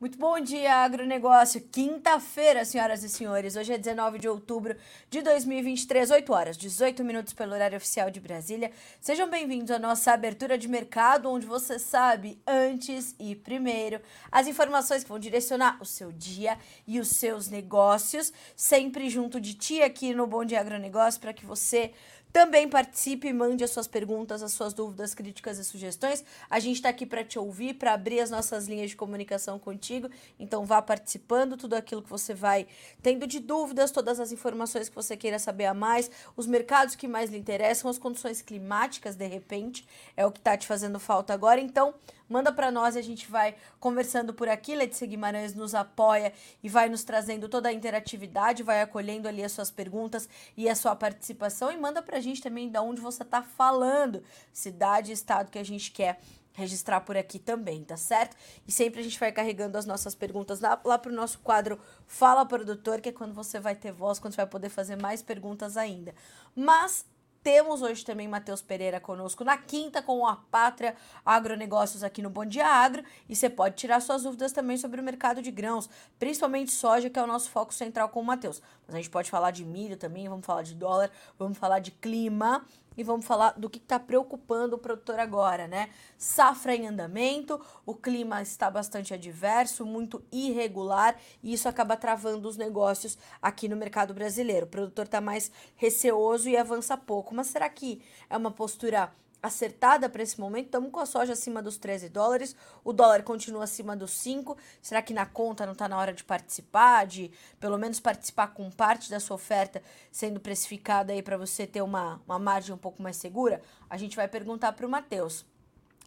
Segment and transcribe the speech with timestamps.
[0.00, 1.60] Muito bom dia, agronegócio.
[1.60, 3.54] Quinta-feira, senhoras e senhores.
[3.54, 4.74] Hoje é 19 de outubro
[5.10, 8.72] de 2023, 8 horas, 18 minutos pelo horário oficial de Brasília.
[8.98, 14.00] Sejam bem-vindos à nossa abertura de mercado, onde você sabe antes e primeiro
[14.32, 19.52] as informações que vão direcionar o seu dia e os seus negócios, sempre junto de
[19.52, 21.92] ti aqui no Bom Dia Agronegócio, para que você
[22.32, 26.24] também participe e mande as suas perguntas, as suas dúvidas, críticas e sugestões.
[26.48, 30.08] A gente está aqui para te ouvir, para abrir as nossas linhas de comunicação contigo.
[30.38, 32.66] Então vá participando, tudo aquilo que você vai
[33.02, 37.08] tendo de dúvidas, todas as informações que você queira saber a mais, os mercados que
[37.08, 39.86] mais lhe interessam, as condições climáticas, de repente,
[40.16, 41.60] é o que está te fazendo falta agora.
[41.60, 41.94] Então,
[42.30, 44.74] manda para nós e a gente vai conversando por aqui.
[44.74, 49.52] Letícia Guimarães nos apoia e vai nos trazendo toda a interatividade, vai acolhendo ali as
[49.52, 53.24] suas perguntas e a sua participação e manda para a gente também de onde você
[53.24, 54.22] está falando,
[54.52, 56.20] cidade estado que a gente quer
[56.52, 58.36] registrar por aqui também, tá certo?
[58.66, 62.44] E sempre a gente vai carregando as nossas perguntas lá, lá pro nosso quadro Fala
[62.44, 65.76] Produtor, que é quando você vai ter voz, quando você vai poder fazer mais perguntas
[65.76, 66.14] ainda.
[66.54, 67.06] Mas
[67.42, 72.44] temos hoje também Matheus Pereira conosco na quinta com a Pátria Agronegócios aqui no Bom
[72.44, 73.02] Dia Agro.
[73.28, 77.18] E você pode tirar suas dúvidas também sobre o mercado de grãos, principalmente soja, que
[77.18, 78.60] é o nosso foco central com o Matheus.
[78.86, 81.90] Mas a gente pode falar de milho também, vamos falar de dólar, vamos falar de
[81.90, 82.64] clima
[82.96, 85.90] e vamos falar do que está preocupando o produtor agora, né?
[86.18, 92.56] Safra em andamento, o clima está bastante adverso, muito irregular e isso acaba travando os
[92.56, 94.66] negócios aqui no mercado brasileiro.
[94.66, 97.34] O produtor está mais receoso e avança pouco.
[97.34, 100.66] Mas será que é uma postura acertada para esse momento.
[100.66, 104.56] Estamos com a soja acima dos 13 dólares, o dólar continua acima dos 5.
[104.82, 108.70] Será que na conta não está na hora de participar, de pelo menos participar com
[108.70, 113.02] parte da sua oferta sendo precificada aí para você ter uma, uma margem um pouco
[113.02, 113.62] mais segura?
[113.88, 115.44] A gente vai perguntar para o Matheus.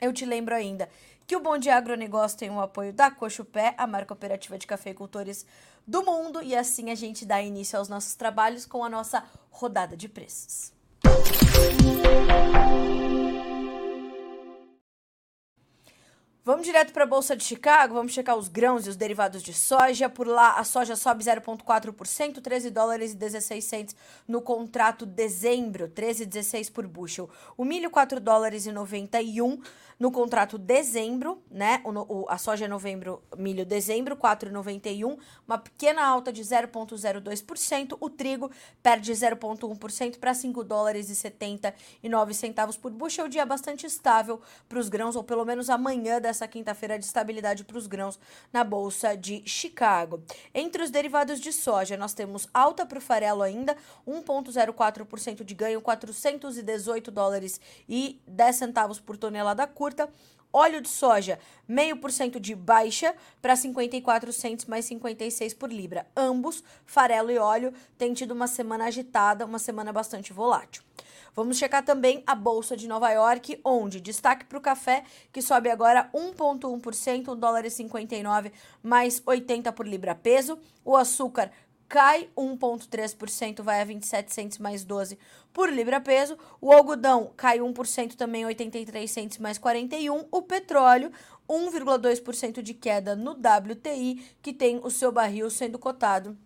[0.01, 0.89] Eu te lembro ainda
[1.25, 5.45] que o Bom Dia Agronegócio tem o apoio da Cochupé, a marca operativa de cafeicultores
[5.87, 9.95] do mundo, e assim a gente dá início aos nossos trabalhos com a nossa rodada
[9.95, 10.72] de preços.
[11.25, 11.53] 嗯。
[16.45, 20.09] Vamos direto para a Bolsa de Chicago, vamos checar os grãos e os derivados de soja.
[20.09, 23.95] Por lá, a soja sobe 0,4%, 13 dólares e 16 centes
[24.27, 27.29] no contrato dezembro, 13,16 por bushel.
[27.55, 29.61] O milho, 4 dólares e 91
[29.97, 31.81] no contrato dezembro, né?
[31.85, 35.17] O, o, a soja é novembro, milho dezembro, 4,91,
[35.47, 37.95] uma pequena alta de 0,02%.
[38.01, 43.27] O trigo perde 0,1% para 5 dólares e 79 centavos por bushel.
[43.27, 47.63] O dia bastante estável para os grãos, ou pelo menos amanhã dessa quinta-feira de estabilidade
[47.63, 48.19] para os grãos
[48.51, 50.23] na Bolsa de Chicago.
[50.51, 53.77] Entre os derivados de soja, nós temos alta para o farelo ainda,
[54.07, 60.09] 1,04% de ganho, 418 dólares e 10 centavos por tonelada curta.
[60.51, 66.05] Óleo de soja, meio por cento de baixa para 54 centos mais 56 por libra.
[66.15, 70.83] Ambos, farelo e óleo, têm tido uma semana agitada, uma semana bastante volátil.
[71.35, 75.69] Vamos checar também a Bolsa de Nova York, onde destaque para o café, que sobe
[75.69, 78.51] agora 1,1%, 1 dólar e 59
[78.83, 80.59] mais 80 por libra peso.
[80.85, 81.51] O açúcar
[81.89, 85.17] cai 1,3%, vai a 27 centos mais 12
[85.51, 86.37] por libra peso.
[86.61, 90.27] O algodão cai 1% também, 83 centos mais 41.
[90.31, 91.11] O petróleo,
[91.49, 96.37] 1,2% de queda no WTI, que tem o seu barril sendo cotado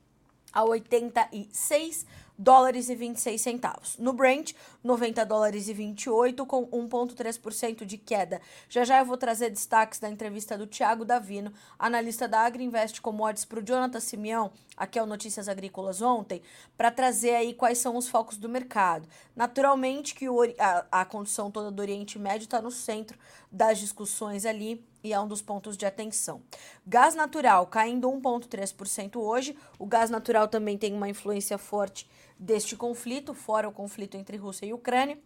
[0.54, 2.06] a 86
[2.38, 3.98] dólares e 26 centavos.
[3.98, 4.54] No Brent,
[4.84, 8.40] 90 dólares e 28 com 1.3% de queda.
[8.70, 13.46] Já já eu vou trazer destaques da entrevista do Tiago Davino, analista da Agriinvest Commodities
[13.46, 16.42] para o Jonathan Simeão, aqui é o Notícias Agrícolas ontem,
[16.78, 19.08] para trazer aí quais são os focos do mercado.
[19.36, 23.18] Naturalmente que o, a, a condição toda do Oriente Médio está no centro
[23.52, 26.42] das discussões ali e é um dos pontos de atenção.
[26.86, 29.58] Gás natural caindo 1,3% hoje.
[29.80, 34.66] O gás natural também tem uma influência forte deste conflito, fora o conflito entre Rússia
[34.66, 35.18] e Ucrânia.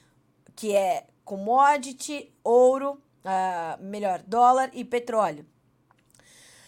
[0.54, 5.46] que é commodity, ouro, uh, melhor, dólar e petróleo.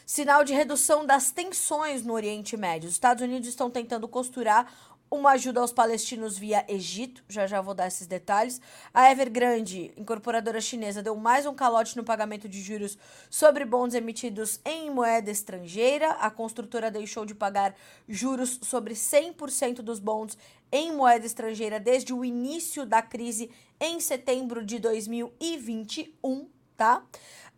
[0.06, 2.88] Sinal de redução das tensões no Oriente Médio.
[2.88, 4.72] Os Estados Unidos estão tentando costurar
[5.10, 8.60] uma ajuda aos palestinos via Egito, já já vou dar esses detalhes.
[8.94, 12.96] A Evergrande, incorporadora chinesa, deu mais um calote no pagamento de juros
[13.28, 16.12] sobre bons emitidos em moeda estrangeira.
[16.12, 17.74] A construtora deixou de pagar
[18.08, 20.38] juros sobre 100% dos bons
[20.70, 27.02] em moeda estrangeira desde o início da crise em setembro de 2021, tá?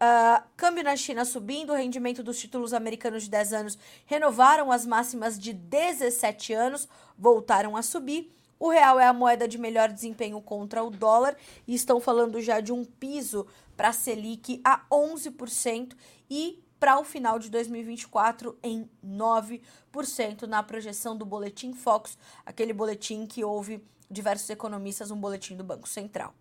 [0.03, 4.85] Uh, câmbio na China subindo, o rendimento dos títulos americanos de 10 anos renovaram as
[4.85, 8.35] máximas de 17 anos, voltaram a subir.
[8.59, 11.37] O real é a moeda de melhor desempenho contra o dólar
[11.69, 13.47] e estão falando já de um piso
[13.77, 15.95] para a Selic a 11%
[16.29, 23.25] e para o final de 2024 em 9% na projeção do boletim Focus, aquele boletim
[23.25, 26.35] que houve diversos economistas, um boletim do Banco Central.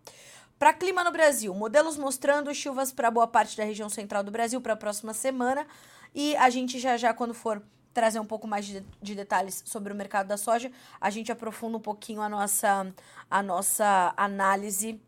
[0.62, 4.60] Para clima no Brasil, modelos mostrando chuvas para boa parte da região central do Brasil
[4.60, 5.66] para a próxima semana.
[6.14, 7.60] E a gente já já, quando for
[7.92, 10.70] trazer um pouco mais de, de, detalhes sobre o mercado da soja,
[11.00, 12.94] a gente aprofunda um pouquinho a nossa,
[13.28, 15.00] a nossa análise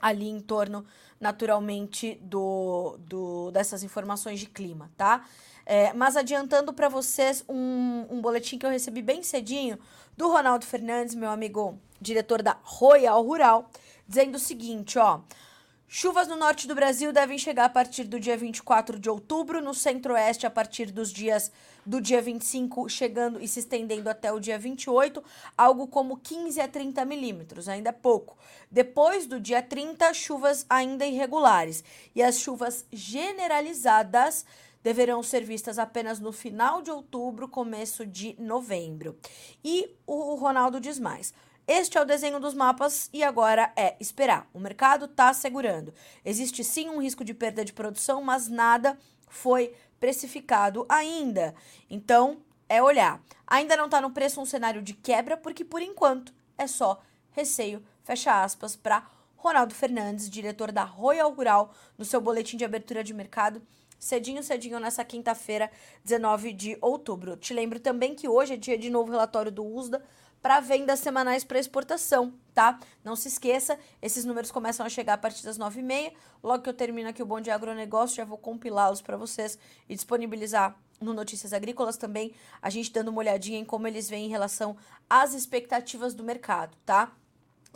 [0.00, 0.86] ali em torno,
[1.18, 5.26] naturalmente, do, do dessas informações de clima, tá?
[5.66, 9.80] É, mas adiantando para vocês um, um boletim que eu recebi bem cedinho
[10.16, 13.70] do Ronaldo Fernandes, meu amigo diretor da Royal Rural,
[14.06, 15.20] dizendo o seguinte, ó.
[15.88, 19.72] Chuvas no norte do Brasil devem chegar a partir do dia 24 de outubro, no
[19.72, 21.52] centro-oeste a partir dos dias
[21.86, 25.22] do dia 25, chegando e se estendendo até o dia 28,
[25.56, 28.36] algo como 15 a 30 milímetros, ainda é pouco.
[28.68, 31.84] Depois do dia 30, chuvas ainda irregulares.
[32.16, 34.44] E as chuvas generalizadas
[34.82, 39.16] deverão ser vistas apenas no final de outubro, começo de novembro.
[39.64, 41.32] E o Ronaldo diz mais.
[41.68, 44.48] Este é o desenho dos mapas e agora é esperar.
[44.54, 45.92] O mercado está segurando.
[46.24, 48.96] Existe sim um risco de perda de produção, mas nada
[49.26, 51.56] foi precificado ainda.
[51.90, 53.20] Então, é olhar.
[53.44, 57.02] Ainda não está no preço um cenário de quebra, porque por enquanto é só
[57.32, 59.04] receio, fecha aspas, para
[59.36, 63.60] Ronaldo Fernandes, diretor da Royal Rural, no seu boletim de abertura de mercado,
[63.98, 65.68] cedinho, cedinho, nessa quinta-feira,
[66.04, 67.36] 19 de outubro.
[67.36, 70.04] Te lembro também que hoje é dia de novo relatório do USDA
[70.42, 72.78] para vendas semanais para exportação, tá?
[73.04, 76.12] Não se esqueça, esses números começam a chegar a partir das 9h30.
[76.42, 79.94] Logo que eu termino aqui o Bom Dia Agronegócio, já vou compilá-los para vocês e
[79.94, 84.30] disponibilizar no Notícias Agrícolas também, a gente dando uma olhadinha em como eles vêm em
[84.30, 84.76] relação
[85.08, 87.12] às expectativas do mercado, tá?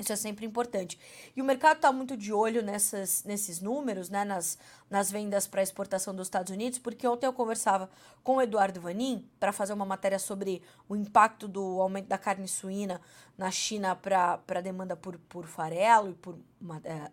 [0.00, 0.98] Isso é sempre importante.
[1.36, 4.58] E o mercado está muito de olho nessas, nesses números, né, nas,
[4.88, 7.90] nas vendas para exportação dos Estados Unidos, porque ontem eu conversava
[8.24, 12.48] com o Eduardo Vanin para fazer uma matéria sobre o impacto do aumento da carne
[12.48, 13.00] suína
[13.36, 17.10] na China para a demanda por, por farelo e por uma, é,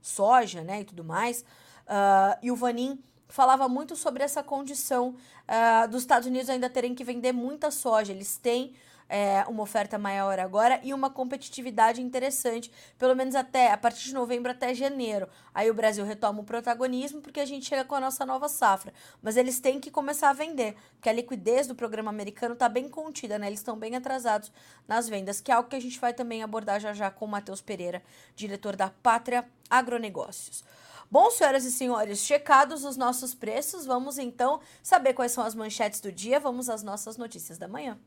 [0.00, 1.42] soja né, e tudo mais.
[1.82, 5.16] Uh, e o Vanin falava muito sobre essa condição
[5.48, 8.12] uh, dos Estados Unidos ainda terem que vender muita soja.
[8.12, 8.74] Eles têm
[9.12, 14.14] é, uma oferta maior agora e uma competitividade interessante, pelo menos até a partir de
[14.14, 15.28] novembro até janeiro.
[15.54, 18.90] Aí o Brasil retoma o protagonismo porque a gente chega com a nossa nova safra.
[19.20, 22.88] Mas eles têm que começar a vender, porque a liquidez do programa americano está bem
[22.88, 23.48] contida, né?
[23.48, 24.50] Eles estão bem atrasados
[24.88, 27.28] nas vendas, que é algo que a gente vai também abordar já já com o
[27.28, 28.02] Matheus Pereira,
[28.34, 30.64] diretor da Pátria Agronegócios.
[31.10, 36.00] Bom, senhoras e senhores, checados os nossos preços, vamos então saber quais são as manchetes
[36.00, 36.40] do dia.
[36.40, 37.98] Vamos às nossas notícias da manhã.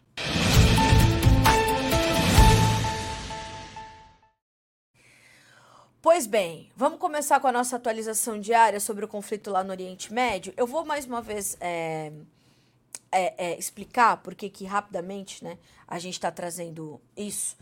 [6.06, 10.14] Pois bem, vamos começar com a nossa atualização diária sobre o conflito lá no Oriente
[10.14, 10.54] Médio.
[10.56, 12.12] Eu vou mais uma vez é,
[13.12, 15.58] é, é, explicar porque que rapidamente né,
[15.88, 17.58] a gente está trazendo isso.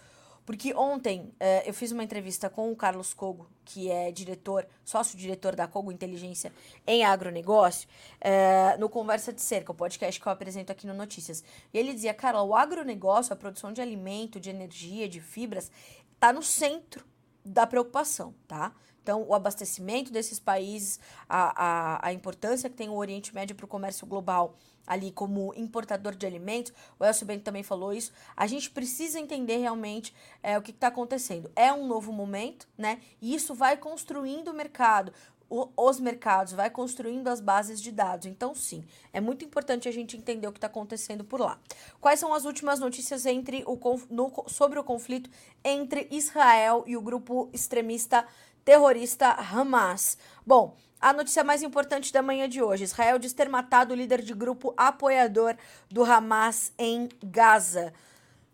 [0.46, 5.56] Porque ontem é, eu fiz uma entrevista com o Carlos Cogo, que é diretor, sócio-diretor
[5.56, 6.52] da Cogo Inteligência
[6.86, 7.88] em agronegócio,
[8.20, 11.46] é, no Conversa de Cerca, o podcast que eu apresento aqui no Notícias.
[11.74, 15.72] E ele dizia, Carla, o agronegócio, a produção de alimento, de energia, de fibras,
[16.14, 17.13] está no centro
[17.46, 18.74] da preocupação, tá?
[19.02, 23.66] Então, o abastecimento desses países, a, a, a importância que tem o Oriente Médio para
[23.66, 28.46] o comércio global ali como importador de alimentos, o Elcio Bento também falou isso, a
[28.48, 31.52] gente precisa entender realmente é, o que está acontecendo.
[31.56, 33.00] É um novo momento, né?
[33.22, 35.14] E isso vai construindo o mercado,
[35.54, 38.26] o, os mercados, vai construindo as bases de dados.
[38.26, 38.84] Então, sim,
[39.14, 41.60] é muito importante a gente entender o que está acontecendo por lá.
[42.02, 43.78] Quais são as últimas notícias entre o,
[44.10, 45.30] no, sobre o conflito
[45.64, 48.26] entre Israel e o grupo extremista
[48.66, 50.18] terrorista Hamas?
[50.44, 54.24] Bom, a notícia mais importante da manhã de hoje: Israel diz ter matado o líder
[54.24, 55.56] de grupo apoiador
[55.88, 57.94] do Hamas em Gaza.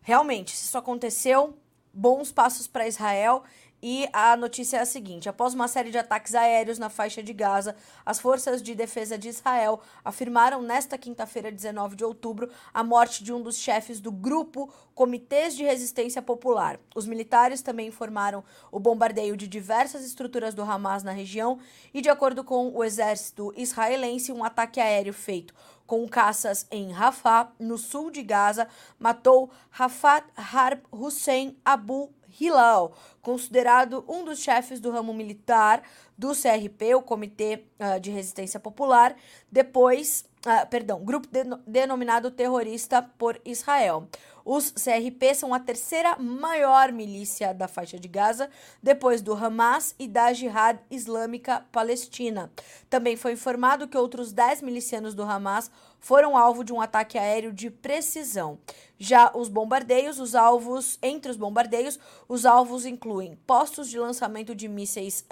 [0.01, 1.57] Realmente, se isso aconteceu,
[1.93, 3.43] bons passos para Israel
[3.81, 7.33] E a notícia é a seguinte: após uma série de ataques aéreos na faixa de
[7.33, 13.23] Gaza, as forças de defesa de Israel afirmaram nesta quinta-feira, 19 de outubro, a morte
[13.23, 16.79] de um dos chefes do grupo Comitês de Resistência Popular.
[16.93, 21.59] Os militares também informaram o bombardeio de diversas estruturas do Hamas na região
[21.93, 25.53] e, de acordo com o exército israelense, um ataque aéreo feito
[25.89, 28.67] com caças em Rafah, no sul de Gaza,
[28.99, 35.83] matou Rafat Harb Hussein Abu Hilal, considerado um dos chefes do ramo militar
[36.17, 39.15] do CRP, o Comitê uh, de Resistência Popular,
[39.51, 44.07] depois, uh, perdão, grupo de, denominado terrorista por Israel.
[44.51, 48.49] Os CRP são a terceira maior milícia da faixa de Gaza,
[48.81, 52.51] depois do Hamas e da Jihad Islâmica Palestina.
[52.89, 57.51] Também foi informado que outros 10 milicianos do Hamas foram alvo de um ataque aéreo
[57.51, 58.59] de precisão.
[58.97, 64.67] Já os bombardeios, os alvos, entre os bombardeios, os alvos incluem postos de lançamento de
[64.67, 65.25] mísseis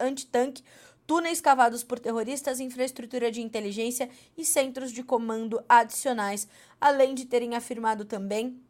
[0.00, 0.62] anti-tanque,
[1.06, 6.48] túneis cavados por terroristas, infraestrutura de inteligência e centros de comando adicionais,
[6.80, 8.60] além de terem afirmado também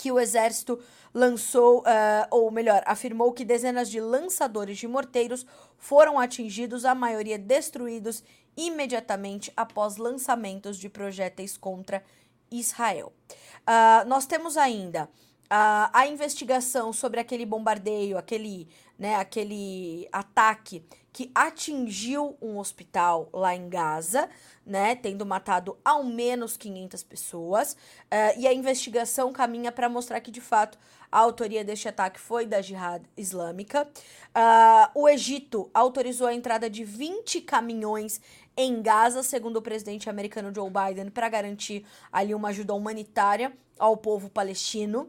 [0.00, 0.78] que o exército
[1.12, 5.44] lançou, uh, ou melhor, afirmou que dezenas de lançadores de morteiros
[5.76, 8.24] foram atingidos, a maioria destruídos
[8.56, 12.02] imediatamente após lançamentos de projéteis contra
[12.50, 13.12] Israel.
[13.60, 21.30] Uh, nós temos ainda uh, a investigação sobre aquele bombardeio, aquele, né, aquele ataque que
[21.34, 24.28] atingiu um hospital lá em Gaza,
[24.64, 30.30] né, tendo matado ao menos 500 pessoas, uh, e a investigação caminha para mostrar que
[30.30, 30.78] de fato
[31.10, 33.88] a autoria deste ataque foi da Jihad Islâmica.
[34.28, 38.20] Uh, o Egito autorizou a entrada de 20 caminhões
[38.60, 43.96] em Gaza, segundo o presidente americano Joe Biden, para garantir ali uma ajuda humanitária ao
[43.96, 45.08] povo palestino.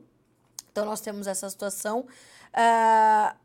[0.72, 2.06] Então nós temos essa situação.
[2.54, 3.41] Uh,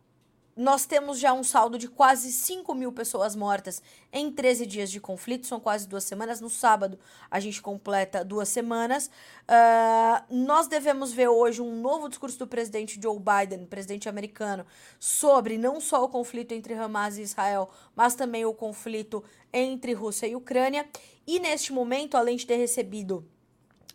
[0.56, 4.98] nós temos já um saldo de quase 5 mil pessoas mortas em 13 dias de
[4.98, 6.40] conflito, são quase duas semanas.
[6.40, 6.98] No sábado,
[7.30, 9.10] a gente completa duas semanas.
[9.42, 14.64] Uh, nós devemos ver hoje um novo discurso do presidente Joe Biden, presidente americano,
[14.98, 19.22] sobre não só o conflito entre Hamas e Israel, mas também o conflito
[19.52, 20.88] entre Rússia e Ucrânia.
[21.26, 23.28] E neste momento, além de ter recebido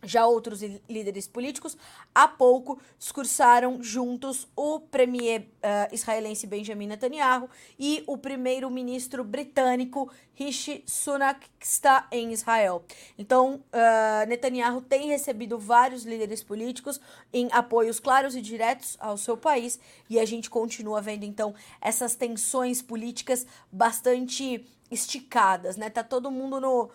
[0.04, 1.78] já outros líderes políticos,
[2.14, 10.84] há pouco discursaram juntos o premier uh, israelense Benjamin Netanyahu e o primeiro-ministro britânico Rishi
[10.88, 12.84] Sunak, que está em Israel.
[13.18, 17.00] Então, uh, Netanyahu tem recebido vários líderes políticos
[17.32, 19.80] em apoios claros e diretos ao seu país
[20.10, 25.90] e a gente continua vendo, então, essas tensões políticas bastante esticadas, né?
[25.90, 26.90] Tá todo mundo no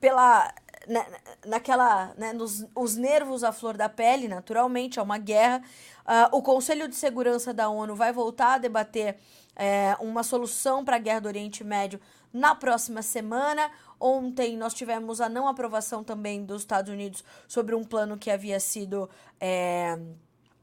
[0.00, 0.52] pela
[0.86, 1.06] na,
[1.46, 5.62] naquela, né, nos os nervos à flor da pele, naturalmente, é uma guerra.
[6.04, 9.16] Uh, o Conselho de Segurança da ONU vai voltar a debater
[9.56, 11.98] é, uma solução para a guerra do Oriente Médio
[12.32, 13.70] na próxima semana.
[13.98, 18.60] Ontem nós tivemos a não aprovação também dos Estados Unidos sobre um plano que havia
[18.60, 19.08] sido
[19.40, 19.98] é,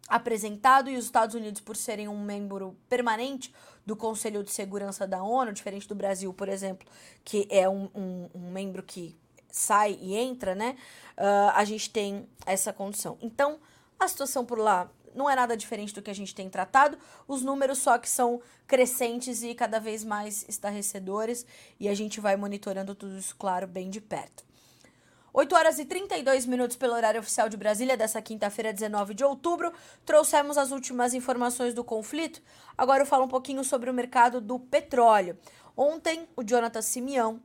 [0.08, 3.54] apresentado e os Estados Unidos, por serem um membro permanente
[3.84, 6.88] do Conselho de Segurança da ONU, diferente do Brasil, por exemplo,
[7.24, 9.18] que é um, um, um membro que
[9.54, 10.76] sai e entra, né?
[11.16, 13.18] Uh, a gente tem essa condição.
[13.22, 13.60] Então,
[14.00, 17.44] a situação por lá não é nada diferente do que a gente tem tratado, os
[17.44, 21.46] números só que são crescentes e cada vez mais estarrecedores,
[21.80, 24.44] e a gente vai monitorando tudo isso, claro, bem de perto.
[25.32, 29.74] 8 horas e 32 minutos pelo horário oficial de Brasília, dessa quinta-feira, 19 de outubro.
[30.06, 32.40] Trouxemos as últimas informações do conflito.
[32.78, 35.36] Agora eu falo um pouquinho sobre o mercado do petróleo.
[35.76, 37.42] Ontem, o Jonathan Simeão,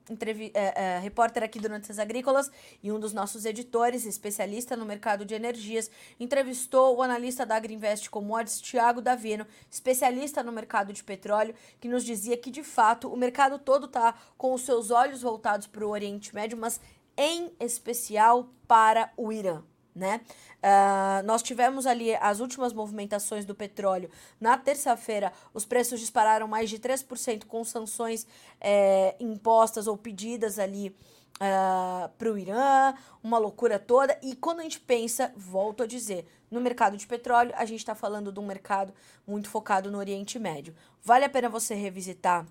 [0.52, 2.50] é, é, repórter aqui do Notícias Agrícolas
[2.82, 8.10] e um dos nossos editores, especialista no mercado de energias, entrevistou o analista da Agriinvest
[8.10, 13.16] Commodities, Thiago Davino, especialista no mercado de petróleo, que nos dizia que, de fato, o
[13.16, 16.78] mercado todo está com os seus olhos voltados para o Oriente Médio, mas
[17.16, 19.62] em especial para o Irã
[19.98, 20.20] né?
[20.58, 24.10] Uh, nós tivemos ali as últimas movimentações do petróleo.
[24.40, 28.26] Na terça-feira, os preços dispararam mais de 3% com sanções
[28.60, 30.94] é, impostas ou pedidas ali uh,
[31.40, 34.18] ah, para o Irã, uma loucura toda.
[34.22, 37.94] E quando a gente pensa, volto a dizer, no mercado de petróleo, a gente está
[37.94, 38.92] falando de um mercado
[39.26, 40.74] muito focado no Oriente Médio.
[41.02, 42.46] Vale a pena você revisitar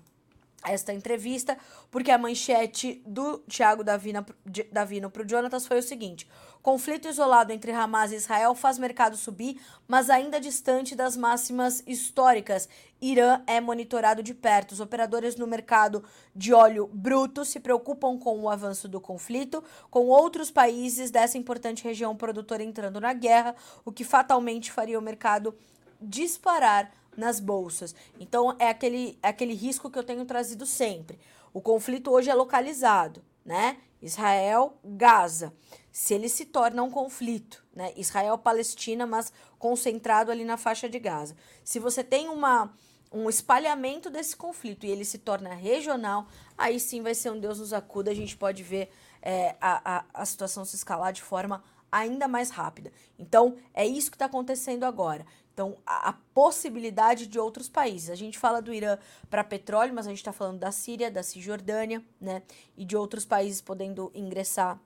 [0.64, 1.56] esta entrevista,
[1.90, 4.26] porque a manchete do Thiago Davina,
[4.72, 6.28] Davino para o Jonatas foi o seguinte:
[6.62, 12.68] conflito isolado entre Hamas e Israel faz mercado subir, mas ainda distante das máximas históricas.
[13.00, 14.72] Irã é monitorado de perto.
[14.72, 16.02] Os operadores no mercado
[16.34, 21.84] de óleo bruto se preocupam com o avanço do conflito, com outros países dessa importante
[21.84, 25.54] região produtora entrando na guerra, o que fatalmente faria o mercado
[26.00, 27.94] disparar nas bolsas.
[28.18, 31.18] Então é aquele, é aquele risco que eu tenho trazido sempre.
[31.52, 33.78] O conflito hoje é localizado, né?
[34.00, 35.52] Israel, Gaza.
[35.90, 37.92] Se ele se torna um conflito, né?
[37.96, 41.34] Israel-Palestina, mas concentrado ali na faixa de Gaza.
[41.64, 42.72] Se você tem uma
[43.10, 46.26] um espalhamento desse conflito e ele se torna regional,
[46.58, 48.10] aí sim vai ser um Deus nos acuda.
[48.10, 48.90] A gente pode ver
[49.22, 52.92] é, a, a, a situação se escalar de forma ainda mais rápida.
[53.18, 55.24] Então, é isso que está acontecendo agora.
[55.58, 58.10] Então, a, possibilidade de outros países.
[58.10, 58.96] A gente fala do Irã
[59.28, 62.44] para petróleo, mas a gente está falando da Síria, da Cisjordânia, né?
[62.76, 64.78] E de outros países podendo ingressar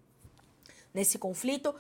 [0.95, 1.75] nesse conflito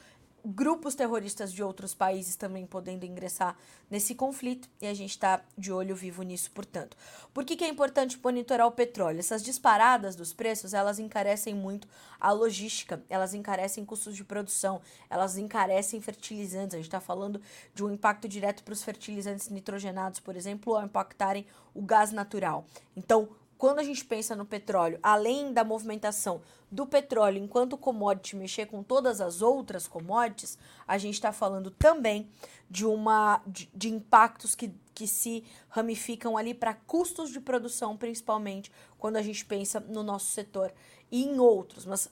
[0.45, 3.57] grupos terroristas de outros países também podendo ingressar
[3.91, 6.97] nesse conflito e a gente está de olho vivo nisso, portanto.
[7.33, 9.21] Por que, que é importante monitorar o petróleo?
[9.21, 11.87] Essas disparadas dos preços, elas encarecem muito
[12.21, 16.75] a logística, elas encarecem custos de produção, elas encarecem fertilizantes.
[16.75, 17.41] A gente está falando
[17.75, 22.65] de um impacto direto para os fertilizantes nitrogenados, por exemplo, ao impactarem o gás natural.
[22.97, 23.29] Então,
[23.63, 28.83] quando a gente pensa no petróleo, além da movimentação do petróleo enquanto commodity mexer com
[28.83, 32.31] todas as outras commodities, a gente está falando também
[32.71, 38.73] de uma de, de, impactos que, que se ramificam ali para custos de produção, principalmente
[38.99, 40.73] quando a gente pensa no nosso setor
[41.11, 42.11] e em outros, mas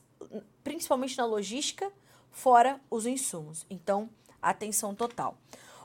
[0.63, 1.91] principalmente na logística,
[2.31, 3.65] fora os insumos.
[3.71, 4.11] Então,
[4.43, 5.39] atenção total.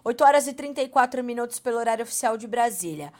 [0.03, 3.13] 8 horas e 34 minutos pelo horário oficial de Brasília.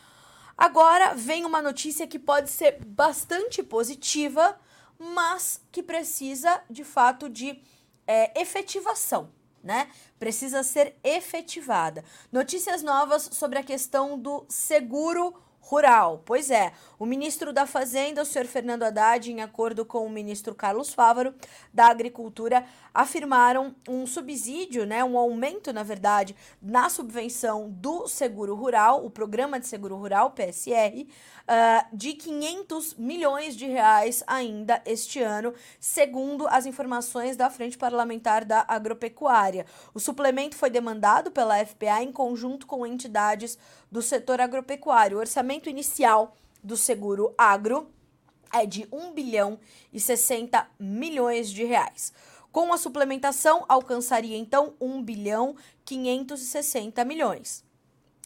[0.57, 4.59] Agora vem uma notícia que pode ser bastante positiva,
[4.97, 7.61] mas que precisa de fato de
[8.07, 9.31] é, efetivação,
[9.63, 9.89] né?
[10.19, 12.03] Precisa ser efetivada.
[12.31, 15.35] Notícias novas sobre a questão do seguro
[15.65, 16.22] rural.
[16.24, 20.53] Pois é, o ministro da Fazenda, o senhor Fernando Haddad, em acordo com o ministro
[20.53, 21.34] Carlos Fávaro,
[21.74, 29.04] da Agricultura, afirmaram um subsídio, né, um aumento, na verdade, na subvenção do seguro rural,
[29.04, 35.54] o programa de seguro rural, PSR, uh, de 500 milhões de reais ainda este ano,
[35.80, 39.65] segundo as informações da Frente Parlamentar da Agropecuária.
[39.93, 43.58] O suplemento foi demandado pela FPA em conjunto com entidades
[43.91, 45.17] do setor agropecuário.
[45.17, 47.88] O orçamento inicial do seguro agro
[48.52, 49.60] é de 1 bilhão
[49.91, 52.13] e 60 milhões de reais.
[52.52, 57.65] Com a suplementação, alcançaria então 1 bilhão 560 milhões.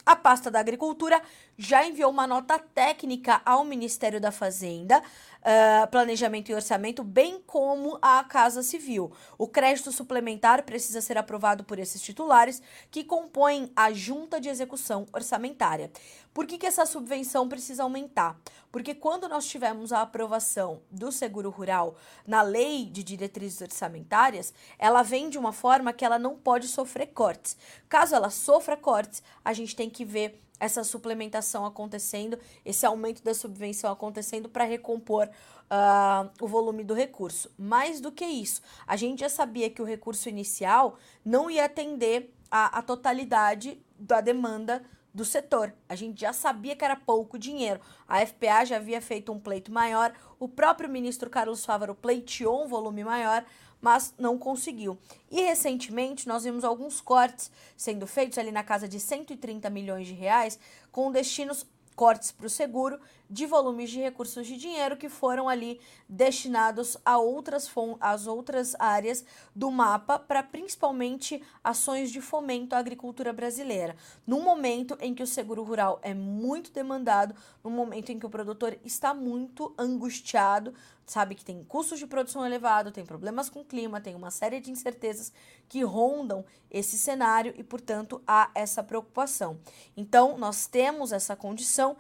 [0.06, 1.22] A pasta da Agricultura
[1.58, 5.04] já enviou uma nota técnica ao Ministério da Fazenda,
[5.42, 9.12] uh, Planejamento e Orçamento, bem como à Casa Civil.
[9.38, 15.06] O crédito suplementar precisa ser aprovado por esses titulares, que compõem a Junta de Execução
[15.14, 15.92] Orçamentária.
[16.34, 18.40] Por que, que essa subvenção precisa aumentar?
[18.72, 25.02] Porque quando nós tivemos a aprovação do seguro rural na lei de diretrizes orçamentárias, ela
[25.02, 27.58] vem de uma forma que ela não pode sofrer cortes.
[27.88, 33.34] Caso ela sofra cortes, a gente tem que ver essa suplementação acontecendo, esse aumento da
[33.34, 37.50] subvenção acontecendo para recompor uh, o volume do recurso.
[37.58, 42.34] Mais do que isso, a gente já sabia que o recurso inicial não ia atender
[42.52, 45.74] a, a totalidade da demanda do setor.
[45.88, 47.80] A gente já sabia que era pouco dinheiro.
[48.08, 52.68] A FPA já havia feito um pleito maior, o próprio ministro Carlos Fávaro pleiteou um
[52.68, 53.44] volume maior,
[53.82, 54.98] mas não conseguiu.
[55.32, 60.14] E recentemente nós vimos alguns cortes sendo feitos ali na casa de 130 milhões de
[60.14, 60.60] reais
[60.92, 61.66] com destinos
[61.96, 67.18] cortes para o seguro de volumes de recursos de dinheiro que foram ali destinados a
[67.18, 69.24] outras, as outras áreas
[69.56, 73.96] do mapa para principalmente ações de fomento à agricultura brasileira.
[74.26, 78.30] Num momento em que o seguro rural é muito demandado, num momento em que o
[78.30, 80.74] produtor está muito angustiado,
[81.06, 84.60] sabe que tem custos de produção elevado, tem problemas com o clima, tem uma série
[84.60, 85.32] de incertezas
[85.68, 89.60] que rondam esse cenário e, portanto, há essa preocupação.
[89.98, 91.98] Então, nós temos essa condição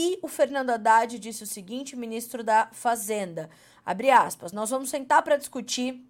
[0.00, 3.50] e o Fernando Haddad disse o seguinte, ministro da Fazenda,
[3.84, 6.00] abre aspas, nós vamos sentar para discutir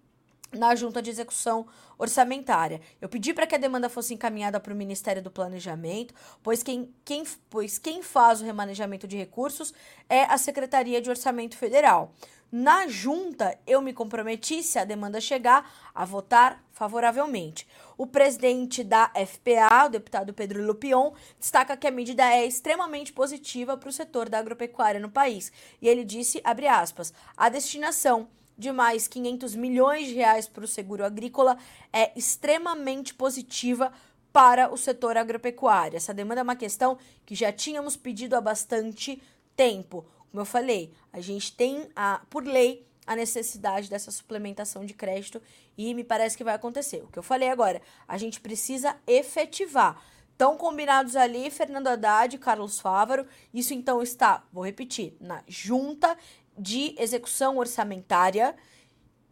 [0.51, 1.65] na junta de execução
[1.97, 2.81] orçamentária.
[3.01, 6.93] Eu pedi para que a demanda fosse encaminhada para o Ministério do Planejamento, pois quem,
[7.03, 9.73] quem, pois quem faz o remanejamento de recursos
[10.07, 12.13] é a Secretaria de Orçamento Federal.
[12.51, 17.67] Na junta, eu me comprometi, se a demanda chegar, a votar favoravelmente.
[17.95, 23.77] O presidente da FPA, o deputado Pedro Lupion, destaca que a medida é extremamente positiva
[23.77, 25.51] para o setor da agropecuária no país.
[25.79, 30.67] E ele disse, abre aspas, a destinação de mais 500 milhões de reais para o
[30.67, 31.55] seguro agrícola
[31.93, 33.93] é extremamente positiva
[34.33, 35.97] para o setor agropecuário.
[35.97, 39.21] Essa demanda é uma questão que já tínhamos pedido há bastante
[39.55, 40.05] tempo.
[40.31, 45.41] Como eu falei, a gente tem, a, por lei, a necessidade dessa suplementação de crédito
[45.75, 47.03] e me parece que vai acontecer.
[47.03, 49.99] O que eu falei agora, a gente precisa efetivar.
[50.31, 53.25] Estão combinados ali Fernando Haddad e Carlos Fávaro.
[53.53, 56.15] Isso então está, vou repetir, na junta
[56.57, 58.55] de execução orçamentária,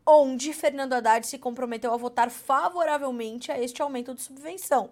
[0.05, 4.89] onde Fernando Haddad se comprometeu a votar favoravelmente a este aumento de subvenção.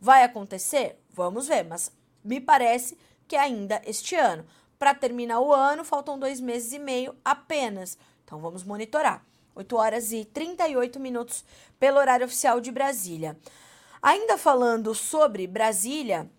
[0.00, 1.00] Vai acontecer?
[1.10, 1.90] Vamos ver, mas
[2.22, 4.44] me parece que ainda este ano.
[4.78, 7.98] Para terminar o ano, faltam dois meses e meio apenas.
[8.24, 9.24] Então vamos monitorar.
[9.58, 11.44] 8 horas e 38 minutos
[11.80, 13.36] pelo horário oficial de Brasília.
[14.00, 16.30] Ainda falando sobre Brasília,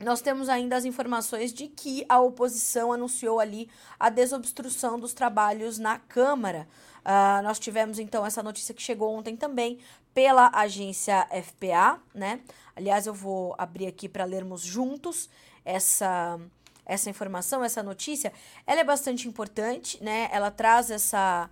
[0.00, 3.68] nós temos ainda as informações de que a oposição anunciou ali
[4.00, 6.66] a desobstrução dos trabalhos na Câmara.
[7.00, 9.78] Uh, nós tivemos então essa notícia que chegou ontem também
[10.14, 12.40] pela agência FPA, né?
[12.74, 15.28] Aliás, eu vou abrir aqui para lermos juntos
[15.64, 16.38] essa
[16.86, 18.32] essa informação, essa notícia.
[18.66, 20.28] Ela é bastante importante, né?
[20.32, 21.50] Ela traz essa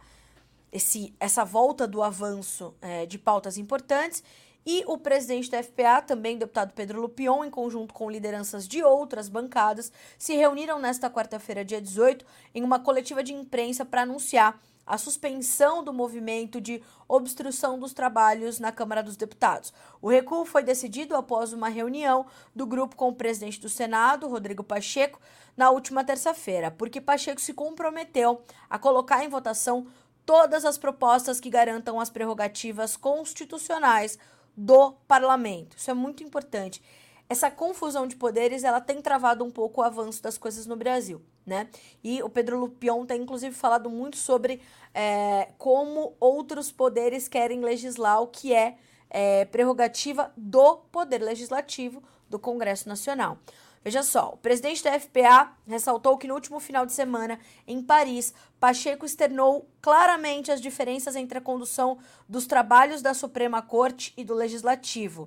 [0.73, 4.25] esse, essa volta do avanço é, de pautas importantes
[4.67, 9.29] e o presidente da FPA, também deputado Pedro Lupion, em conjunto com lideranças de outras
[9.29, 14.99] bancadas, se reuniram nesta quarta-feira, dia 18, em uma coletiva de imprensa para anunciar a
[14.99, 19.73] suspensão do movimento de obstrução dos trabalhos na Câmara dos Deputados.
[20.01, 24.63] O recuo foi decidido após uma reunião do grupo com o presidente do Senado, Rodrigo
[24.63, 25.21] Pacheco,
[25.57, 29.87] na última terça-feira, porque Pacheco se comprometeu a colocar em votação
[30.27, 34.19] todas as propostas que garantam as prerrogativas constitucionais
[34.57, 35.77] do parlamento.
[35.77, 36.83] Isso é muito importante.
[37.29, 41.23] Essa confusão de poderes, ela tem travado um pouco o avanço das coisas no Brasil,
[41.45, 41.69] né?
[42.03, 44.61] E o Pedro Lupion tem, inclusive, falado muito sobre
[44.93, 48.77] é, como outros poderes querem legislar o que é,
[49.09, 53.39] é prerrogativa do Poder Legislativo do Congresso Nacional.
[53.85, 58.33] Veja só, o presidente da FPA ressaltou que no último final de semana, em Paris,
[58.59, 64.33] Pacheco externou claramente as diferenças entre a condução dos trabalhos da Suprema Corte e do
[64.33, 65.25] Legislativo.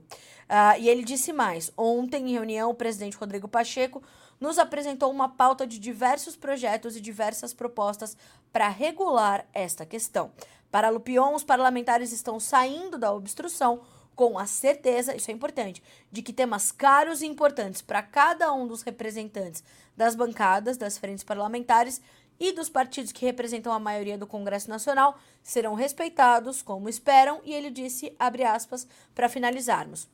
[0.50, 4.02] Uh, e ele disse mais: ontem, em reunião, o presidente Rodrigo Pacheco
[4.40, 8.18] nos apresentou uma pauta de diversos projetos e diversas propostas
[8.52, 10.32] para regular esta questão.
[10.72, 13.82] Para Lupion, os parlamentares estão saindo da obstrução
[14.18, 18.68] com a certeza, isso é importante, de que temas caros e importantes para cada um
[18.68, 19.64] dos representantes
[19.96, 22.02] das bancadas, das frentes parlamentares
[22.40, 27.54] e dos partidos que representam a maioria do Congresso Nacional serão respeitados, como esperam, e
[27.54, 30.10] ele disse, abre aspas, para finalizarmos.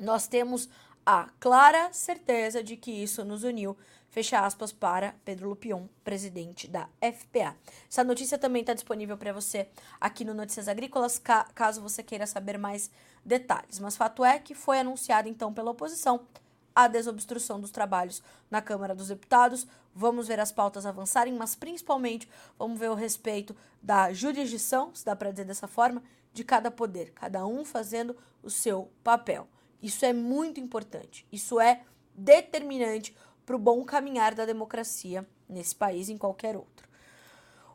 [0.00, 0.66] Nós temos
[1.04, 3.76] a clara certeza de que isso nos uniu
[4.14, 7.56] Fecha aspas para Pedro Lupion, presidente da FPA.
[7.90, 9.68] Essa notícia também está disponível para você
[10.00, 12.92] aqui no Notícias Agrícolas, ca caso você queira saber mais
[13.24, 13.80] detalhes.
[13.80, 16.28] Mas fato é que foi anunciada então pela oposição
[16.72, 19.66] a desobstrução dos trabalhos na Câmara dos Deputados.
[19.92, 25.16] Vamos ver as pautas avançarem, mas principalmente vamos ver o respeito da jurisdição, se dá
[25.16, 26.00] para dizer dessa forma,
[26.32, 29.48] de cada poder, cada um fazendo o seu papel.
[29.82, 31.82] Isso é muito importante, isso é
[32.14, 33.12] determinante
[33.44, 36.88] para o bom caminhar da democracia nesse país e em qualquer outro.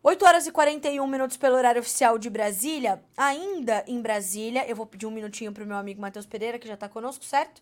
[0.01, 3.03] 8 horas e 41 minutos pelo horário oficial de Brasília.
[3.17, 6.67] Ainda em Brasília, eu vou pedir um minutinho para o meu amigo Matheus Pereira, que
[6.67, 7.61] já está conosco, certo?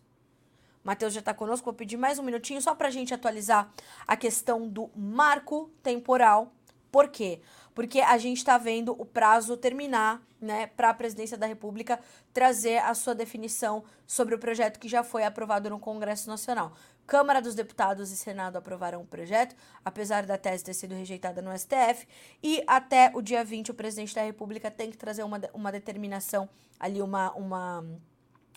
[0.83, 3.69] Matheus já está conosco, vou pedir mais um minutinho só para a gente atualizar
[4.05, 6.53] a questão do marco temporal.
[6.91, 7.41] Por quê?
[7.73, 11.99] Porque a gente está vendo o prazo terminar, né, para a presidência da República
[12.31, 16.71] trazer a sua definição sobre o projeto que já foi aprovado no Congresso Nacional.
[17.07, 21.57] Câmara dos Deputados e Senado aprovaram o projeto, apesar da tese ter sido rejeitada no
[21.57, 22.05] STF,
[22.43, 26.49] e até o dia 20 o presidente da República tem que trazer uma, uma determinação,
[26.77, 27.85] ali uma, uma,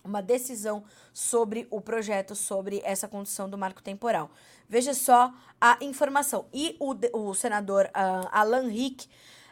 [0.03, 0.83] uma decisão
[1.13, 4.33] sobre o projeto, sobre essa condição do marco temporal.
[4.69, 6.47] Veja só a informação.
[6.53, 9.07] E o, o senador uh, Alan Rick,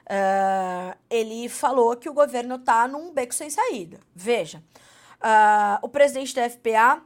[0.07, 4.01] uh, ele falou que o governo está num beco sem saída.
[4.13, 4.59] Veja,
[5.23, 7.01] uh, o presidente da FPA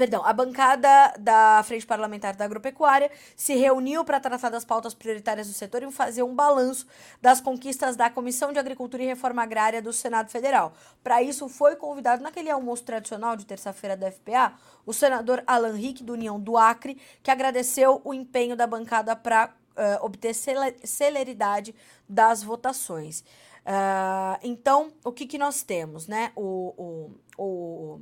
[0.00, 5.46] Perdão, a bancada da Frente Parlamentar da Agropecuária se reuniu para tratar das pautas prioritárias
[5.46, 6.86] do setor e fazer um balanço
[7.20, 10.72] das conquistas da Comissão de Agricultura e Reforma Agrária do Senado Federal.
[11.04, 14.54] Para isso, foi convidado naquele almoço tradicional de terça-feira da FPA
[14.86, 19.50] o senador Alan Rick, do União do Acre, que agradeceu o empenho da bancada para
[19.76, 20.32] uh, obter
[20.82, 21.74] celeridade
[22.08, 23.20] das votações.
[23.20, 26.32] Uh, então, o que, que nós temos, né?
[26.34, 28.00] O, o, o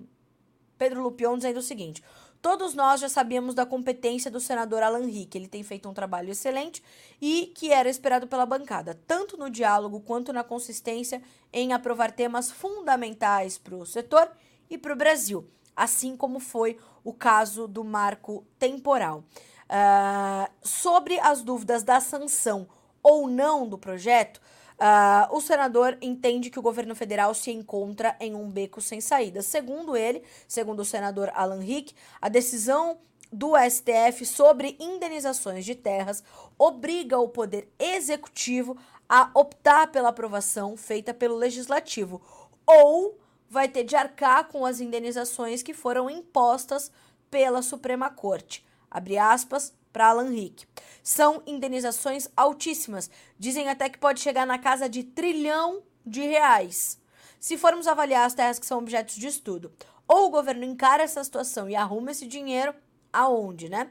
[0.78, 2.02] Pedro Lupion dizendo o seguinte:
[2.40, 5.36] Todos nós já sabíamos da competência do senador Alan Rick.
[5.36, 6.82] Ele tem feito um trabalho excelente
[7.20, 11.20] e que era esperado pela bancada, tanto no diálogo quanto na consistência
[11.52, 14.30] em aprovar temas fundamentais para o setor
[14.70, 19.24] e para o Brasil, assim como foi o caso do marco temporal.
[19.68, 22.68] Uh, sobre as dúvidas da sanção
[23.02, 24.40] ou não do projeto,
[24.78, 29.42] Uh, o senador entende que o governo federal se encontra em um beco sem saída.
[29.42, 32.98] Segundo ele, segundo o senador Alan Rick, a decisão
[33.32, 36.22] do STF sobre indenizações de terras
[36.56, 38.76] obriga o poder executivo
[39.08, 42.22] a optar pela aprovação feita pelo legislativo
[42.64, 43.18] ou
[43.50, 46.90] vai ter de arcar com as indenizações que foram impostas
[47.30, 48.64] pela Suprema Corte.
[48.90, 50.66] Abre aspas para Alan Rick.
[51.02, 57.00] São indenizações altíssimas, dizem até que pode chegar na casa de trilhão de reais.
[57.40, 59.72] Se formos avaliar as terras que são objetos de estudo,
[60.06, 62.74] ou o governo encara essa situação e arruma esse dinheiro
[63.12, 63.90] aonde, né?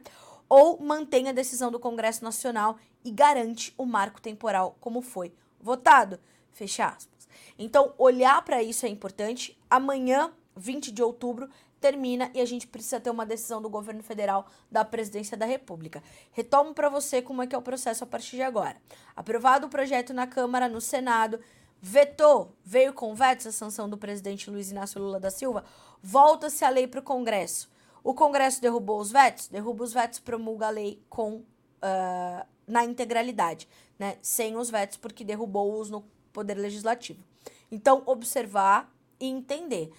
[0.50, 6.20] Ou mantém a decisão do Congresso Nacional e garante o marco temporal como foi votado.
[6.52, 7.28] Fecha aspas.
[7.58, 9.58] Então, olhar para isso é importante.
[9.70, 14.48] Amanhã, 20 de outubro, termina e a gente precisa ter uma decisão do governo federal
[14.72, 16.04] da presidência da República.
[16.32, 18.78] Retomo para você como é que é o processo a partir de agora.
[19.16, 21.40] Aprovado o projeto na Câmara, no Senado,
[21.82, 25.64] vetou, veio com vetos a sanção do presidente Luiz Inácio Lula da Silva,
[26.02, 27.70] volta-se a lei para o Congresso.
[28.04, 33.68] O Congresso derrubou os vetos, derruba os vetos, promulga a lei com uh, na integralidade,
[33.98, 34.18] né?
[34.22, 37.24] Sem os vetos, porque derrubou-os no Poder Legislativo.
[37.72, 39.92] Então, observar e entender.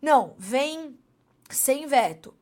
[0.00, 0.98] Não, vem
[1.50, 2.34] sem veto.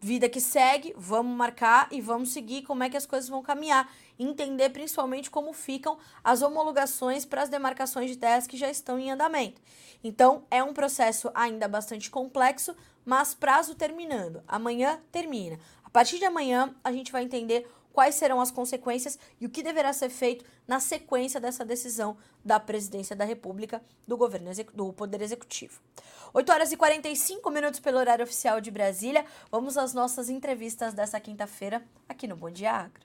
[0.00, 3.90] Vida que segue, vamos marcar e vamos seguir como é que as coisas vão caminhar.
[4.18, 9.10] Entender principalmente como ficam as homologações para as demarcações de terras que já estão em
[9.10, 9.62] andamento.
[10.02, 14.42] Então, é um processo ainda bastante complexo, mas prazo terminando.
[14.46, 15.58] Amanhã termina.
[15.82, 19.62] A partir de amanhã, a gente vai entender quais serão as consequências e o que
[19.62, 25.22] deverá ser feito na sequência dessa decisão da presidência da República, do governo do Poder
[25.22, 25.80] Executivo.
[26.34, 29.24] 8 horas e 45 minutos pelo horário oficial de Brasília.
[29.50, 33.04] Vamos às nossas entrevistas dessa quinta-feira aqui no Bom Dia Agro.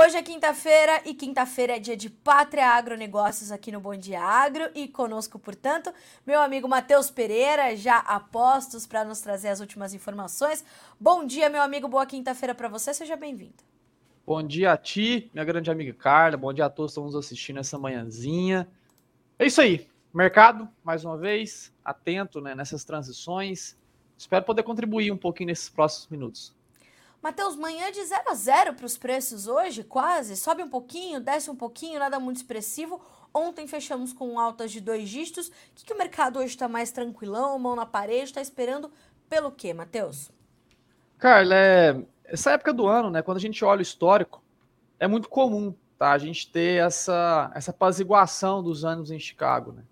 [0.00, 4.70] Hoje é quinta-feira e quinta-feira é dia de Pátria Agronegócios aqui no Bom Dia Agro
[4.72, 5.92] e conosco, portanto,
[6.24, 10.64] meu amigo Matheus Pereira, já a postos para nos trazer as últimas informações.
[11.00, 13.56] Bom dia, meu amigo, boa quinta-feira para você, seja bem-vindo.
[14.24, 17.16] Bom dia a ti, minha grande amiga Carla, bom dia a todos que estão nos
[17.16, 18.68] assistindo essa manhãzinha.
[19.36, 23.76] É isso aí, mercado, mais uma vez, atento né, nessas transições.
[24.16, 26.56] Espero poder contribuir um pouquinho nesses próximos minutos.
[27.22, 30.36] Matheus, manhã de 0 a 0 para os preços hoje, quase.
[30.36, 33.00] Sobe um pouquinho, desce um pouquinho, nada muito expressivo.
[33.34, 35.48] Ontem fechamos com altas de dois dígitos.
[35.48, 38.24] O que, que o mercado hoje está mais tranquilão, mão na parede?
[38.24, 38.90] Está esperando
[39.28, 40.30] pelo quê, Matheus?
[41.18, 42.00] Carla, é...
[42.24, 43.20] essa época do ano, né?
[43.20, 44.42] Quando a gente olha o histórico,
[45.00, 46.12] é muito comum tá?
[46.12, 49.72] a gente ter essa, essa apaziguação dos anos em Chicago.
[49.72, 49.82] Né?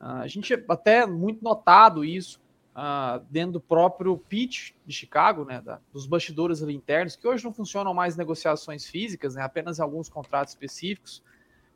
[0.00, 2.40] A gente até muito notado isso
[2.74, 7.52] uh, dentro do próprio pitch de Chicago, né, da, dos bastidores internos, que hoje não
[7.52, 11.22] funcionam mais negociações físicas, né, apenas alguns contratos específicos,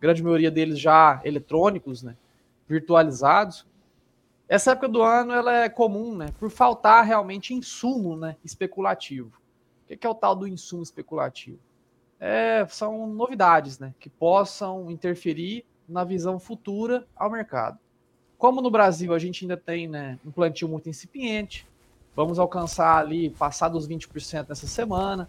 [0.01, 2.17] grande maioria deles já eletrônicos, né,
[2.69, 3.67] virtualizados.
[4.49, 9.33] Essa época do ano ela é comum, né, por faltar realmente insumo, né, especulativo.
[9.91, 11.59] O que é o tal do insumo especulativo?
[12.21, 17.79] É, são novidades, né, que possam interferir na visão futura ao mercado.
[18.39, 21.67] Como no Brasil a gente ainda tem né, um plantio muito incipiente,
[22.15, 25.29] vamos alcançar ali, passar dos 20% nessa semana,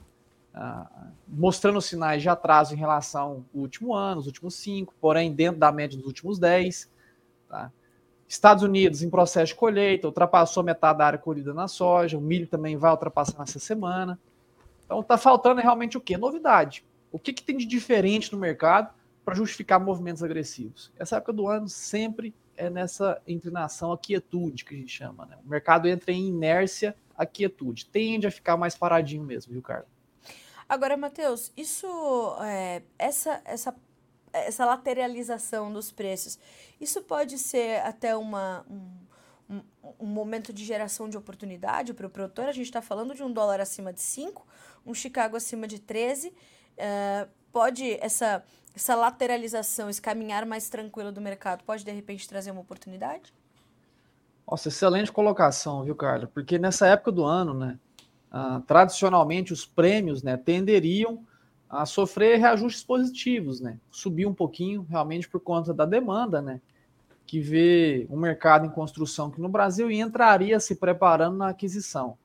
[0.53, 5.59] uh, mostrando sinais de atraso em relação ao último ano, os últimos cinco, porém dentro
[5.59, 6.87] da média dos últimos 10.
[7.49, 7.71] Tá?
[8.27, 12.45] Estados Unidos em processo de colheita, ultrapassou metade da área colhida na soja, o milho
[12.45, 14.19] também vai ultrapassar nessa semana.
[14.85, 16.15] Então está faltando realmente o quê?
[16.15, 16.85] Novidade.
[17.11, 18.93] O que, que tem de diferente no mercado
[19.25, 20.91] para justificar movimentos agressivos?
[20.95, 25.25] Essa época do ano sempre é nessa inclinação à quietude que a gente chama.
[25.25, 25.37] Né?
[25.43, 27.85] O mercado entra em inércia à quietude.
[27.85, 29.87] Tende a ficar mais paradinho mesmo, viu, Carlos?
[30.67, 31.87] Agora, Matheus, isso,
[32.43, 33.73] é, essa, essa,
[34.33, 36.37] essa lateralização dos preços,
[36.79, 39.61] isso pode ser até uma, um,
[39.97, 42.45] um momento de geração de oportunidade para o produtor?
[42.45, 44.45] A gente está falando de um dólar acima de 5,
[44.85, 46.33] um Chicago acima de 13.
[46.77, 48.43] É, pode essa
[48.75, 53.33] essa lateralização, esse caminhar mais tranquilo do mercado pode de repente trazer uma oportunidade?
[54.49, 56.27] Nossa, excelente colocação, viu, Carla?
[56.27, 57.79] Porque nessa época do ano, né,
[58.31, 61.23] uh, tradicionalmente os prêmios, né, tenderiam
[61.69, 66.59] a sofrer reajustes positivos, né, subir um pouquinho, realmente por conta da demanda, né,
[67.27, 72.17] que vê um mercado em construção aqui no Brasil e entraria se preparando na aquisição.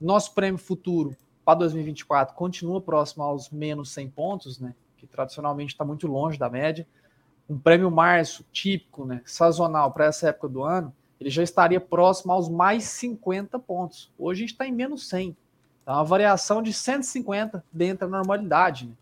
[0.00, 5.84] Nosso prêmio futuro para 2024 continua próximo aos menos 100 pontos, né, que tradicionalmente está
[5.84, 6.86] muito longe da média.
[7.48, 12.32] Um prêmio março típico, né, sazonal para essa época do ano, ele já estaria próximo
[12.32, 14.12] aos mais 50 pontos.
[14.18, 15.36] Hoje a gente está em menos 100.
[15.84, 18.86] Tá uma variação de 150 dentro da normalidade.
[18.86, 18.92] Né?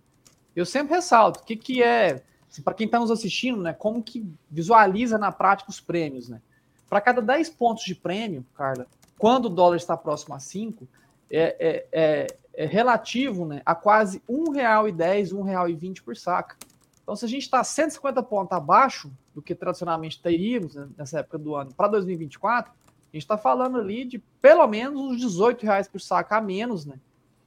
[0.54, 4.02] Eu sempre ressalto, o que, que é, assim, para quem está nos assistindo, né, como
[4.02, 6.28] que visualiza na prática os prêmios.
[6.28, 6.40] Né?
[6.88, 8.86] Para cada 10 pontos de prêmio, Carla,
[9.18, 10.86] quando o dólar está próximo a 5,
[11.30, 12.26] é, é, é,
[12.56, 16.56] é relativo né, a quase R$ 1,10, R$ 1,20 por saca.
[17.02, 21.38] Então, se a gente está 150 pontos abaixo do que tradicionalmente teríamos né, nessa época
[21.38, 25.86] do ano para 2024, a gente está falando ali de pelo menos uns 18 reais
[25.86, 26.98] por saca a menos, né?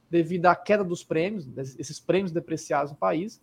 [0.08, 1.46] Devido à queda dos prêmios,
[1.78, 3.40] esses prêmios depreciados no país,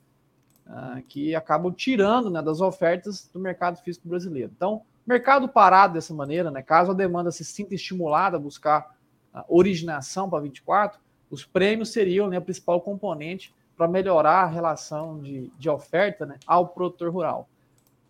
[0.65, 4.51] uh, que acabam tirando né, das ofertas do mercado físico brasileiro.
[4.55, 6.61] Então, mercado parado dessa maneira, né?
[6.61, 8.97] Caso a demanda se sinta estimulada a buscar
[9.33, 15.19] a originação para 24, os prêmios seriam né, o principal componente para melhorar a relação
[15.19, 17.47] de, de oferta né, ao produtor rural.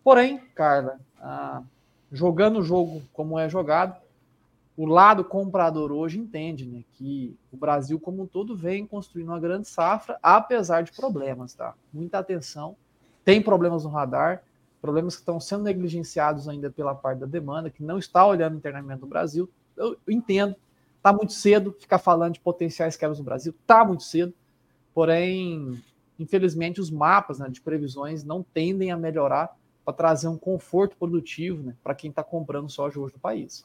[0.02, 1.62] Porém, Carla, ah,
[2.10, 3.96] jogando o jogo como é jogado,
[4.76, 9.40] o lado comprador hoje entende né, que o Brasil como um todo vem construindo uma
[9.40, 11.52] grande safra, apesar de problemas.
[11.52, 11.74] Tá?
[11.92, 12.76] Muita atenção,
[13.24, 14.42] tem problemas no radar,
[14.80, 19.00] problemas que estão sendo negligenciados ainda pela parte da demanda, que não está olhando internamente
[19.00, 19.50] no Brasil.
[19.76, 20.54] Eu entendo,
[21.08, 24.34] está muito cedo ficar falando de potenciais quebras no Brasil, está muito cedo.
[24.92, 25.82] Porém,
[26.18, 31.62] infelizmente, os mapas né, de previsões não tendem a melhorar para trazer um conforto produtivo
[31.62, 33.64] né, para quem está comprando soja hoje no país.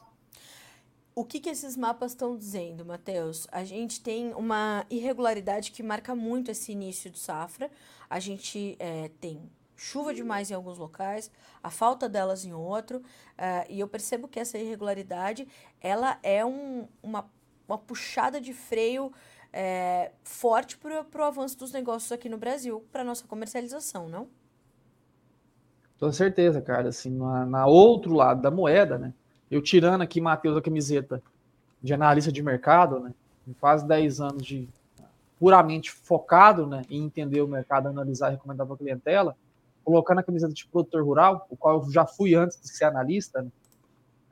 [1.14, 3.46] O que, que esses mapas estão dizendo, Matheus?
[3.52, 7.70] A gente tem uma irregularidade que marca muito esse início de safra.
[8.10, 9.40] A gente é, tem
[9.76, 11.30] chuva demais em alguns locais,
[11.62, 15.46] a falta delas em outro, uh, e eu percebo que essa irregularidade
[15.80, 17.26] ela é um, uma,
[17.66, 19.12] uma puxada de freio
[19.52, 24.26] é, forte para o avanço dos negócios aqui no Brasil, para nossa comercialização, não?
[26.00, 26.88] Com certeza, cara.
[26.88, 29.14] Assim, na, na, outro lado da moeda, né?
[29.48, 31.22] Eu tirando aqui, Matheus, a camiseta
[31.80, 33.14] de analista de mercado, né?
[33.60, 34.68] Quase 10 anos de
[35.38, 39.36] puramente focado né, em entender o mercado, analisar e recomendar para a clientela,
[39.84, 43.42] colocando a camiseta de produtor rural, o qual eu já fui antes de ser analista,
[43.42, 43.50] né?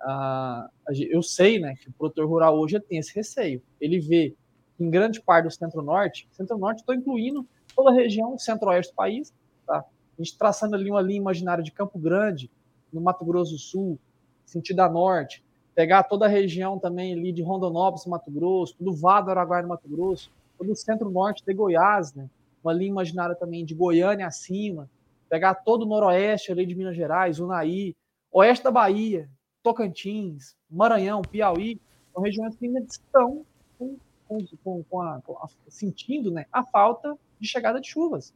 [0.01, 3.63] ah, eu sei né, que o produtor rural hoje tem esse receio.
[3.81, 4.35] Ele vê
[4.81, 9.33] em grande parte do centro-norte, centro-norte estou incluindo toda a região centro-oeste do país,
[9.67, 9.79] tá?
[9.79, 12.51] A gente traçando ali uma linha imaginária de Campo Grande,
[12.93, 13.99] no Mato Grosso do Sul,
[14.45, 15.43] sentido a norte,
[15.75, 19.89] pegar toda a região também ali de Rondonópolis, Mato Grosso, todo o Vado Araguaia, Mato
[19.89, 22.29] Grosso, todo o centro-norte de Goiás, né?
[22.63, 24.89] Uma linha imaginária também de Goiânia acima,
[25.33, 27.97] pegar todo o noroeste ali de Minas Gerais, Unaí,
[28.31, 29.31] oeste da Bahia,
[29.63, 31.81] Tocantins, Maranhão, Piauí,
[32.13, 33.43] são regiões que ainda estão
[33.79, 33.97] com
[34.63, 38.35] com, com, a, com a, sentindo né, a falta de chegada de chuvas.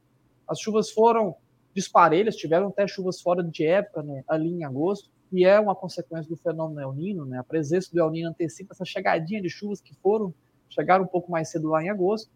[0.48, 1.37] As chuvas foram
[1.74, 6.30] disparelhas, tiveram até chuvas fora de época né, ali em agosto, e é uma consequência
[6.30, 7.38] do fenômeno El Nino, né?
[7.38, 10.32] A presença do El Nino antecipa essa chegadinha de chuvas que foram
[10.70, 12.30] chegaram um pouco mais cedo lá em agosto,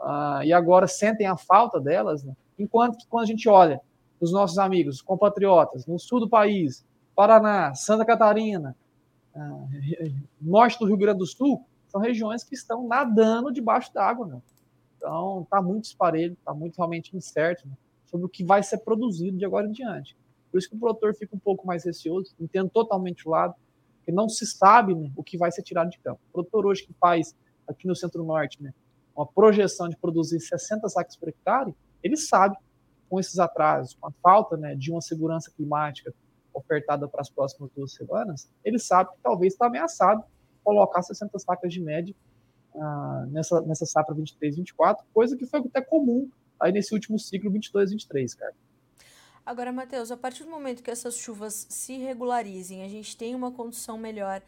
[0.00, 2.36] uh, e agora sentem a falta delas, né?
[2.58, 3.80] enquanto que quando a gente olha
[4.20, 8.76] os nossos amigos, compatriotas, no sul do país, Paraná, Santa Catarina,
[9.34, 9.68] uh,
[10.40, 14.42] norte do Rio Grande do Sul, são regiões que estão nadando debaixo d'água, né?
[14.96, 17.74] Então, está muito esparelho, está muito realmente incerto né?
[18.06, 20.16] sobre o que vai ser produzido de agora em diante.
[20.50, 23.54] Por isso que o produtor fica um pouco mais receoso, entendo totalmente o lado,
[24.04, 26.20] que não se sabe né, o que vai ser tirado de campo.
[26.30, 28.72] O produtor hoje que faz, aqui no Centro-Norte, né,
[29.14, 32.56] uma projeção de produzir 60 sacos por hectare, ele sabe,
[33.08, 36.12] com esses atrasos, com a falta né, de uma segurança climática
[36.52, 40.24] ofertada para as próximas duas semanas, ele sabe que talvez está ameaçado
[40.64, 42.14] colocar 60 sacas de média
[42.74, 46.28] ah, nessa, nessa safra 23, 24, coisa que foi até comum
[46.60, 48.54] aí nesse último ciclo 22, 23, cara.
[49.46, 53.50] Agora, Matheus, a partir do momento que essas chuvas se regularizem, a gente tem uma
[53.50, 54.42] condição melhor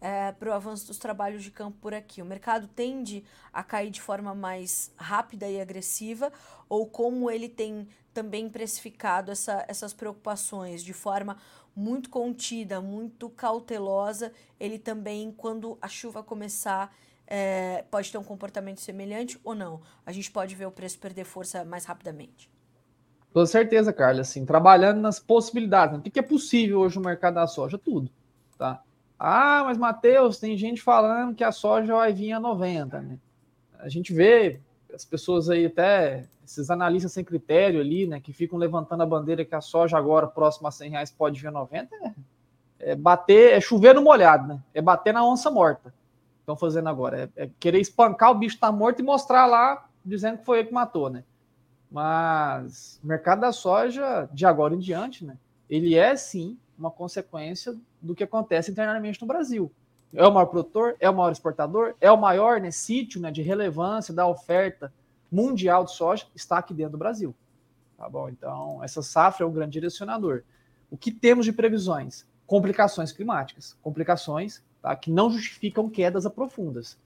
[0.00, 2.22] é, para o avanço dos trabalhos de campo por aqui.
[2.22, 6.32] O mercado tende a cair de forma mais rápida e agressiva,
[6.68, 11.36] ou como ele tem também precificado essa, essas preocupações de forma
[11.76, 18.80] muito contida, muito cautelosa, ele também, quando a chuva começar, é, pode ter um comportamento
[18.80, 19.82] semelhante ou não?
[20.06, 22.50] A gente pode ver o preço perder força mais rapidamente.
[23.34, 25.92] Com certeza, Carla, assim, trabalhando nas possibilidades.
[25.92, 25.98] Né?
[25.98, 27.76] O que é possível hoje no mercado da soja?
[27.76, 28.10] Tudo,
[28.56, 28.82] tá?
[29.18, 33.18] Ah, mas Matheus, tem gente falando que a soja vai vir a 90, né?
[33.78, 34.58] A gente vê
[34.96, 39.44] as pessoas aí até, esses analistas sem critério ali, né, que ficam levantando a bandeira
[39.44, 42.14] que a soja agora, próxima a 100 reais, pode vir a 90, é,
[42.78, 44.62] é bater, é chover no molhado, né?
[44.72, 45.92] É bater na onça morta.
[46.40, 47.30] Estão fazendo agora.
[47.36, 50.68] É, é, querer espancar o bicho tá morto e mostrar lá, dizendo que foi ele
[50.68, 51.24] que matou, né?
[51.90, 55.36] Mas o mercado da soja, de agora em diante, né?
[55.68, 59.70] Ele é sim uma consequência do que acontece internamente no Brasil.
[60.16, 63.42] É o maior produtor, é o maior exportador, é o maior né, sítio né, de
[63.42, 64.92] relevância da oferta
[65.30, 67.34] mundial de soja, está aqui dentro do Brasil.
[67.96, 68.28] Tá bom?
[68.28, 70.42] Então, essa safra é um grande direcionador.
[70.90, 72.26] O que temos de previsões?
[72.46, 73.76] Complicações climáticas.
[73.82, 76.96] Complicações tá, que não justificam quedas profundas.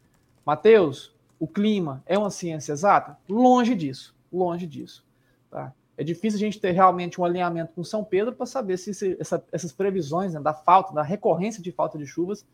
[0.45, 3.19] Mateus, o clima é uma ciência exata?
[3.29, 4.15] Longe disso.
[4.33, 5.05] Longe disso.
[5.51, 5.73] Tá?
[5.97, 9.43] É difícil a gente ter realmente um alinhamento com São Pedro para saber se essa,
[9.51, 12.45] essas previsões né, da falta, da recorrência de falta de chuvas,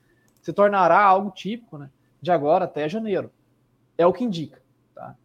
[0.47, 1.91] se tornará algo típico né,
[2.23, 3.33] de agora até janeiro.
[3.99, 4.63] É o que indica.
[4.95, 5.17] Tá?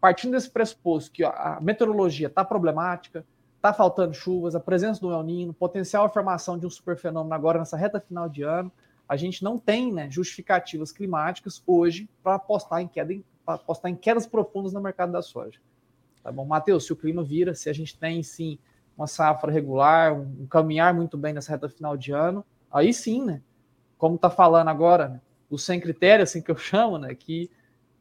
[0.00, 5.22] Partindo desse pressuposto que a meteorologia está problemática, está faltando chuvas, a presença do El
[5.24, 8.72] Nino, potencial formação de um superfenômeno agora nessa reta final de ano,
[9.06, 13.14] a gente não tem né, justificativas climáticas hoje para apostar em, queda,
[13.46, 15.60] apostar em quedas profundas no mercado da soja.
[16.22, 18.58] Tá bom, Matheus, se o clima vira, se a gente tem sim
[18.96, 23.42] uma safra regular, um caminhar muito bem nessa reta final de ano, aí sim, né?
[23.98, 25.20] Como tá falando agora, né,
[25.50, 27.14] o sem critério, assim que eu chamo, né?
[27.14, 27.50] Que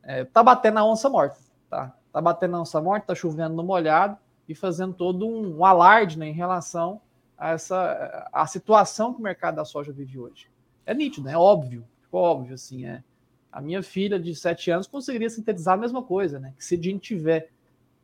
[0.04, 1.40] é, tá batendo a onça morta,
[1.70, 1.96] tá?
[2.12, 4.18] Tá batendo a onça morta, tá chovendo no molhado
[4.48, 7.02] e fazendo todo um, um alarde né, em relação
[7.38, 10.50] a essa a situação que o mercado da soja vive hoje.
[10.86, 11.34] É nítido, né?
[11.34, 13.04] É óbvio, ficou óbvio, assim, é.
[13.52, 16.54] A minha filha de 7 anos conseguiria sintetizar a mesma coisa, né?
[16.58, 17.50] Que se a gente tiver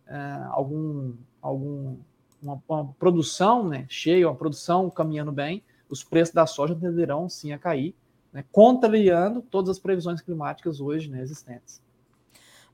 [0.08, 0.16] é,
[0.52, 1.98] algum, algum
[2.42, 7.52] uma, uma, produção né, cheia, uma produção caminhando bem, os preços da soja tenderão sim
[7.52, 7.96] a cair,
[8.32, 11.82] né, contrariando todas as previsões climáticas hoje né, existentes.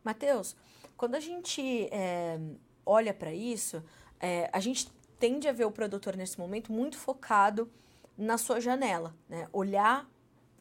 [0.04, 0.56] Matheus,
[0.98, 2.40] quando a gente é,
[2.86, 3.84] olha para isso,
[4.20, 7.70] é, a gente tende a ver o produtor nesse momento muito focado
[8.18, 9.48] na sua janela, né?
[9.52, 10.10] olhar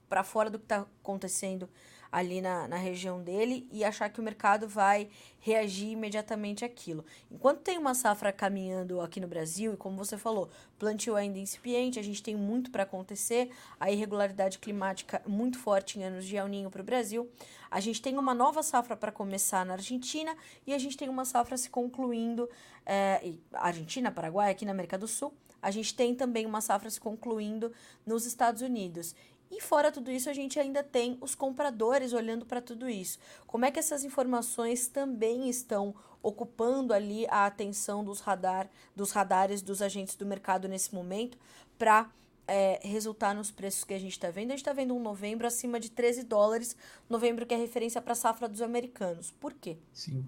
[0.09, 1.69] para fora do que está acontecendo
[2.15, 5.09] ali na, na região dele e achar que o mercado vai
[5.41, 7.05] reagir imediatamente àquilo.
[7.29, 10.49] Enquanto tem uma safra caminhando aqui no Brasil, e como você falou,
[10.79, 13.51] plantio ainda incipiente, a gente tem muito para acontecer,
[13.81, 17.29] a irregularidade climática muito forte em anos de El Ninho para o Brasil,
[17.69, 21.25] a gente tem uma nova safra para começar na Argentina e a gente tem uma
[21.25, 22.49] safra se concluindo,
[22.87, 25.35] é, Argentina, Paraguai, aqui na América do Sul,
[25.65, 27.73] a gente tem também uma safra se concluindo
[28.05, 29.17] nos Estados Unidos.
[29.51, 33.18] E fora tudo isso, a gente ainda tem os compradores olhando para tudo isso.
[33.47, 39.62] Como é que essas informações também estão ocupando ali a atenção dos radar, dos radares
[39.62, 41.38] dos agentes do mercado nesse momento
[41.78, 42.11] para
[42.49, 44.49] é, resultar nos preços que a gente está vendo?
[44.49, 46.74] A gente está vendo um novembro acima de 13 dólares,
[47.09, 49.30] novembro que é referência para a safra dos americanos.
[49.30, 49.76] Por quê?
[49.92, 50.26] Sim.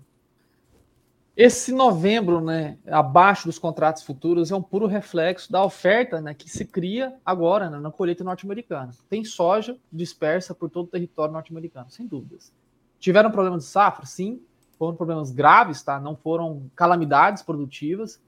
[1.37, 6.49] Esse novembro, né, abaixo dos contratos futuros, é um puro reflexo da oferta né, que
[6.49, 8.91] se cria agora né, na colheita norte-americana.
[9.11, 12.51] Tem soja dispersa por todo o território norte-americano, sem dúvidas.
[12.99, 14.07] Tiveram problemas de safra?
[14.07, 14.41] Sim.
[14.79, 16.01] Foram problemas graves, tá?
[16.01, 18.19] não foram calamidades produtivas.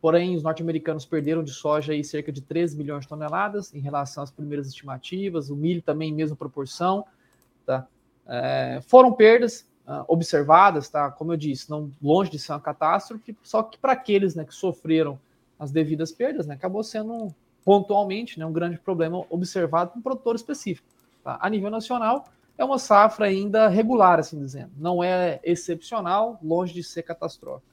[0.00, 4.22] Porém, os norte-americanos perderam de soja aí cerca de 13 milhões de toneladas em relação
[4.22, 5.50] às primeiras estimativas.
[5.50, 7.04] O milho também mesma proporção.
[7.66, 7.86] Tá?
[8.26, 11.10] É, foram perdas, uh, observadas, tá?
[11.10, 14.54] Como eu disse, não longe de ser uma catástrofe, só que para aqueles né, que
[14.54, 15.18] sofreram
[15.58, 17.28] as devidas perdas, né, acabou sendo
[17.64, 20.88] pontualmente né, um grande problema observado um produtor específico.
[21.22, 21.38] Tá?
[21.40, 22.24] A nível nacional,
[22.56, 24.70] é uma safra ainda regular, assim dizendo.
[24.76, 27.70] Não é excepcional, longe de ser catastrófico.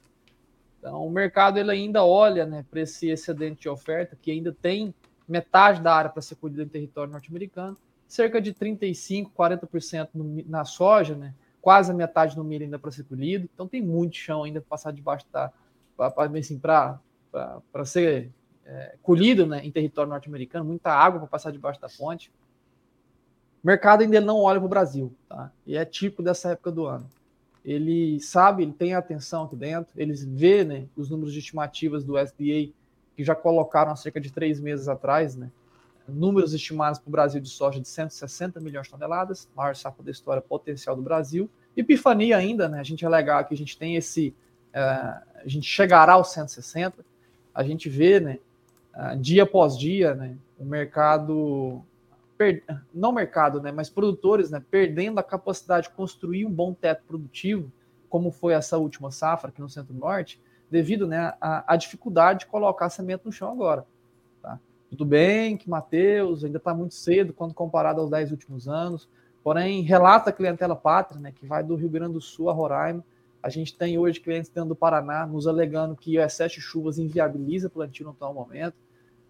[0.78, 4.94] Então, o mercado ele ainda olha né, para esse excedente de oferta, que ainda tem
[5.28, 7.76] metade da área para ser colhida em território norte-americano,
[8.08, 12.90] cerca de 35%, 40% no, na soja, né, quase a metade do milho ainda para
[12.90, 15.52] ser colhido, então tem muito chão ainda para passar debaixo da.
[15.96, 16.60] para assim,
[17.86, 18.30] ser
[18.64, 22.32] é, colhido né, em território norte-americano, muita água para passar debaixo da fonte.
[23.62, 25.52] O mercado ainda não olha para o Brasil, tá?
[25.66, 27.06] E é típico dessa época do ano.
[27.64, 32.18] Ele sabe, ele tem atenção aqui dentro, eles vê né, os números de estimativas do
[32.18, 32.72] SDA
[33.14, 35.50] que já colocaram há cerca de três meses atrás, né?
[36.14, 40.10] Números estimados para o Brasil de soja de 160 milhões de toneladas, maior safra da
[40.10, 41.48] história potencial do Brasil.
[41.76, 42.80] Epifania ainda, né?
[42.80, 44.34] A gente alegar que a gente tem esse.
[44.70, 47.04] Uh, a gente chegará aos 160.
[47.54, 48.38] A gente vê, né?
[48.94, 50.36] Uh, dia após dia, né?
[50.58, 51.82] O mercado.
[52.36, 53.70] Per, não mercado, né?
[53.70, 54.62] Mas produtores, né?
[54.70, 57.70] Perdendo a capacidade de construir um bom teto produtivo,
[58.08, 60.40] como foi essa última safra aqui no Centro-Norte,
[60.70, 63.84] devido né, à dificuldade de colocar semente no chão agora.
[64.90, 69.08] Tudo bem que Matheus ainda está muito cedo quando comparado aos 10 últimos anos,
[69.42, 73.04] porém, relata a clientela pátria, né, que vai do Rio Grande do Sul a Roraima.
[73.40, 76.98] A gente tem hoje clientes dentro do Paraná nos alegando que o excesso de chuvas
[76.98, 78.74] inviabiliza plantio no atual momento.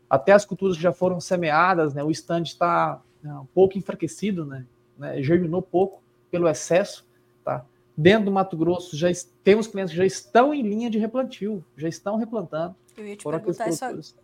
[0.09, 4.47] Até as culturas que já foram semeadas, né, o stand está né, um pouco enfraquecido,
[4.47, 4.65] né,
[4.97, 7.07] né, germinou pouco pelo excesso.
[7.45, 7.67] Tá?
[7.95, 9.09] Dentro do Mato Grosso, já
[9.45, 12.75] temos clientes que já estão em linha de replantio, já estão replantando.
[12.97, 14.15] Eu ia te perguntar isso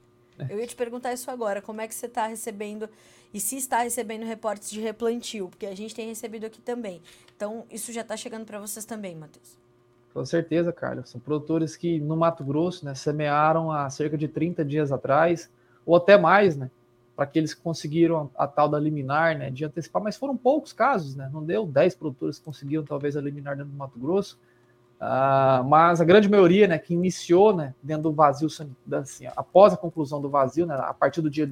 [0.49, 2.89] Eu ia te perguntar isso agora, como é que você está recebendo
[3.32, 7.03] e se está recebendo reportes de replantio, porque a gente tem recebido aqui também.
[7.37, 9.59] Então, isso já está chegando para vocês também, Matheus.
[10.16, 11.11] Com certeza, Carlos.
[11.11, 15.51] São produtores que no Mato Grosso né, semearam há cerca de 30 dias atrás,
[15.84, 16.70] ou até mais, né?
[17.14, 19.51] Para que eles conseguiram a, a, tal da liminar, né?
[19.51, 21.28] De antecipar, mas foram poucos casos, né?
[21.30, 24.39] Não deu 10 produtores que conseguiram talvez a liminar dentro do Mato Grosso.
[24.97, 28.49] Uh, mas a grande maioria, né, que iniciou, né, dentro do vazio,
[28.92, 31.51] assim, após a conclusão do vazio, né, a partir do dia,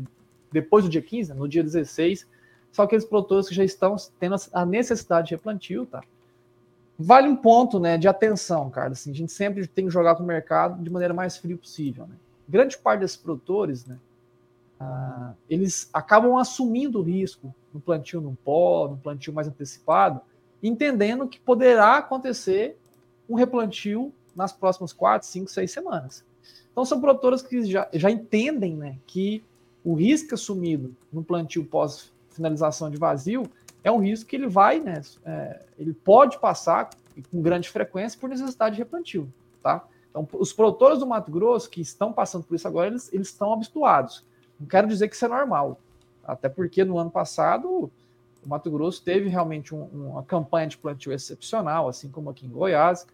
[0.51, 2.27] depois do dia 15, no dia 16,
[2.73, 6.03] são aqueles produtores que já estão tendo a necessidade de replantio, tá?
[6.99, 10.23] Vale um ponto, né, de atenção, cara, assim, a gente sempre tem que jogar com
[10.23, 12.17] o mercado de maneira mais fria possível, né?
[12.49, 13.99] Grande parte desses produtores, né,
[14.81, 20.21] uh, eles acabam assumindo o risco no plantio no pó, no plantio mais antecipado,
[20.63, 22.79] entendendo que poderá acontecer
[23.29, 26.25] um replantio nas próximas quatro, cinco, seis semanas.
[26.71, 29.45] Então são produtoras que já, já entendem né, que
[29.85, 33.45] o risco assumido no plantio pós finalização de vazio
[33.85, 36.91] é um risco que ele vai, né, é, ele pode passar
[37.31, 39.87] com grande frequência por necessidade de replantio, tá?
[40.11, 43.53] Então, os produtores do Mato Grosso que estão passando por isso agora, eles, eles estão
[43.53, 44.25] habituados.
[44.59, 45.79] Não quero dizer que isso é normal,
[46.25, 47.91] até porque no ano passado
[48.45, 52.51] o Mato Grosso teve realmente um, uma campanha de plantio excepcional, assim como aqui em
[52.51, 53.07] Goiás.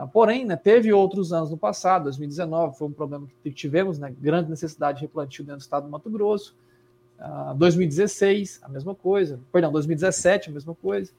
[0.00, 4.10] Ah, porém, né, teve outros anos no passado, 2019 foi um problema que tivemos, né,
[4.18, 6.56] grande necessidade de replantio dentro do estado do Mato Grosso.
[7.56, 9.38] 2016, ah, a mesma coisa.
[9.52, 11.12] Perdão, 2017, a mesma coisa.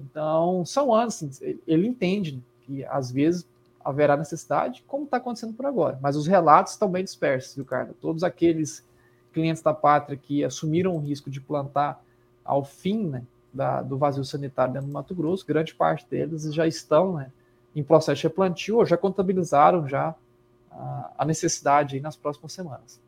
[0.00, 3.46] Então, são anos, assim, ele entende que às vezes
[3.84, 5.98] haverá necessidade, como está acontecendo por agora.
[6.00, 7.94] Mas os relatos estão bem dispersos, viu, Carla?
[8.00, 8.82] Todos aqueles
[9.34, 12.02] clientes da pátria que assumiram o risco de plantar
[12.42, 13.22] ao fim né,
[13.52, 17.30] da, do vazio sanitário dentro do Mato Grosso, grande parte deles já estão né,
[17.74, 20.14] em processo de replantio ou já contabilizaram já
[21.16, 23.00] a necessidade nas próximas semanas.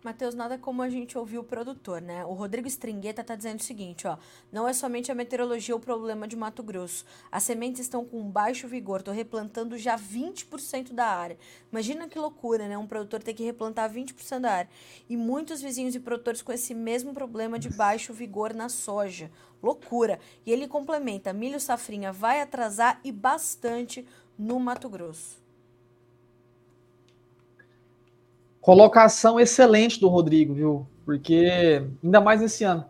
[0.00, 2.24] Matheus, nada como a gente ouvir o produtor, né?
[2.24, 4.16] O Rodrigo Stringueta tá dizendo o seguinte, ó.
[4.52, 7.04] Não é somente a meteorologia o problema de Mato Grosso.
[7.32, 9.02] As sementes estão com baixo vigor.
[9.02, 11.36] Tô replantando já 20% da área.
[11.72, 12.78] Imagina que loucura, né?
[12.78, 14.70] Um produtor ter que replantar 20% da área.
[15.08, 19.32] E muitos vizinhos e produtores com esse mesmo problema de baixo vigor na soja.
[19.60, 20.20] Loucura.
[20.46, 24.06] E ele complementa: milho safrinha vai atrasar e bastante
[24.38, 25.47] no Mato Grosso.
[28.68, 30.86] Colocação excelente do Rodrigo, viu?
[31.02, 32.84] Porque ainda mais esse ano.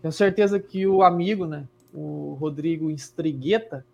[0.00, 1.68] Tenho certeza que o amigo, né?
[1.92, 3.84] O Rodrigo Estrigueta,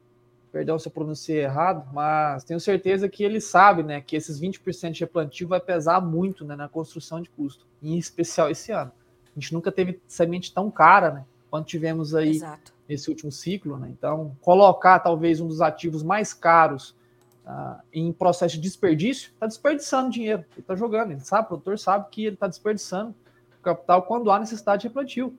[0.53, 4.93] perdão se eu pronunciei errado, mas tenho certeza que ele sabe, né, que esses 20%
[4.93, 8.93] de replantio vai pesar muito, né, na construção de custo, em especial esse ano.
[9.25, 12.73] A gente nunca teve semente tão cara, né, quanto tivemos aí Exato.
[12.89, 13.89] nesse último ciclo, né?
[13.91, 16.95] Então, colocar talvez um dos ativos mais caros
[17.47, 20.45] uh, em processo de desperdício, está desperdiçando dinheiro.
[20.53, 23.15] Ele está jogando, ele sabe, o produtor sabe que ele está desperdiçando
[23.63, 25.35] capital quando há necessidade de replantio.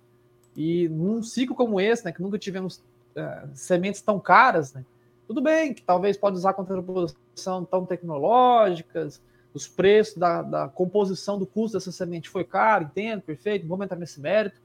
[0.56, 2.78] E num ciclo como esse, né, que nunca tivemos
[3.16, 4.84] uh, sementes tão caras, né,
[5.28, 9.22] tudo bem que talvez pode usar contraposição tão tecnológicas,
[9.54, 13.98] os preços da, da, composição do custo dessa semente foi caro, entendo, perfeito, vou entrar
[13.98, 14.60] nesse mérito,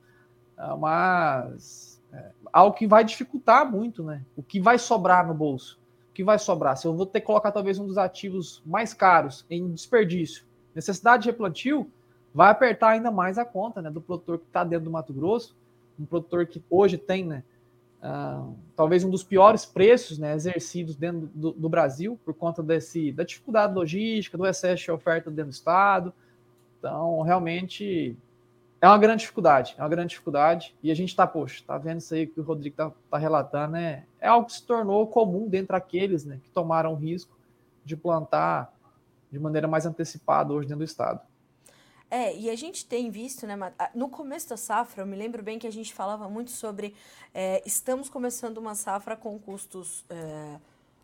[0.59, 4.22] uh, mas é, algo que vai dificultar muito, né?
[4.36, 5.80] O que vai sobrar no bolso
[6.13, 6.77] que vai sobrar?
[6.77, 10.45] Se eu vou ter que colocar talvez um dos ativos mais caros em desperdício,
[10.75, 11.91] necessidade de replantio,
[12.35, 15.57] vai apertar ainda mais a conta né, do produtor que está dentro do Mato Grosso,
[15.99, 17.43] um produtor que hoje tem né,
[18.03, 23.13] uh, talvez um dos piores preços né, exercidos dentro do, do, Brasil, por conta desse,
[23.13, 26.13] da dificuldade logística, do excesso de oferta dentro do Estado.
[26.79, 28.17] Então, realmente,
[28.81, 30.74] é uma grande dificuldade, é uma grande dificuldade.
[30.83, 33.72] E a gente está, poxa, tá vendo isso aí que o Rodrigo está tá relatando,
[33.72, 34.05] né?
[34.18, 37.37] É algo que se tornou comum dentre aqueles né, que tomaram o risco
[37.85, 38.72] de plantar
[39.31, 41.20] de maneira mais antecipada hoje dentro do estado.
[42.11, 43.55] É, e a gente tem visto, né,
[43.95, 46.93] no começo da safra, eu me lembro bem que a gente falava muito sobre
[47.33, 50.57] é, estamos começando uma safra com custos é,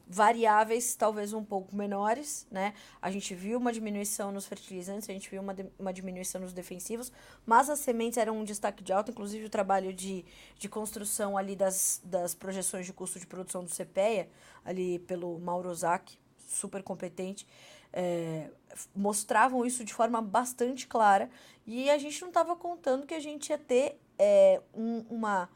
[0.07, 2.75] variáveis talvez um pouco menores, né?
[3.03, 7.11] A gente viu uma diminuição nos fertilizantes, a gente viu uma, uma diminuição nos defensivos,
[7.45, 10.25] mas as sementes eram um destaque de alta, inclusive o trabalho de,
[10.59, 14.29] de construção ali das, das projeções de custo de produção do CPEA,
[14.65, 17.47] ali pelo Mauro Ozaki, super competente,
[17.93, 18.51] é,
[18.95, 21.29] mostravam isso de forma bastante clara
[21.67, 25.49] e a gente não estava contando que a gente ia ter é, um, uma,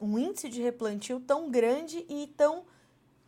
[0.00, 2.64] um índice de replantio tão grande e tão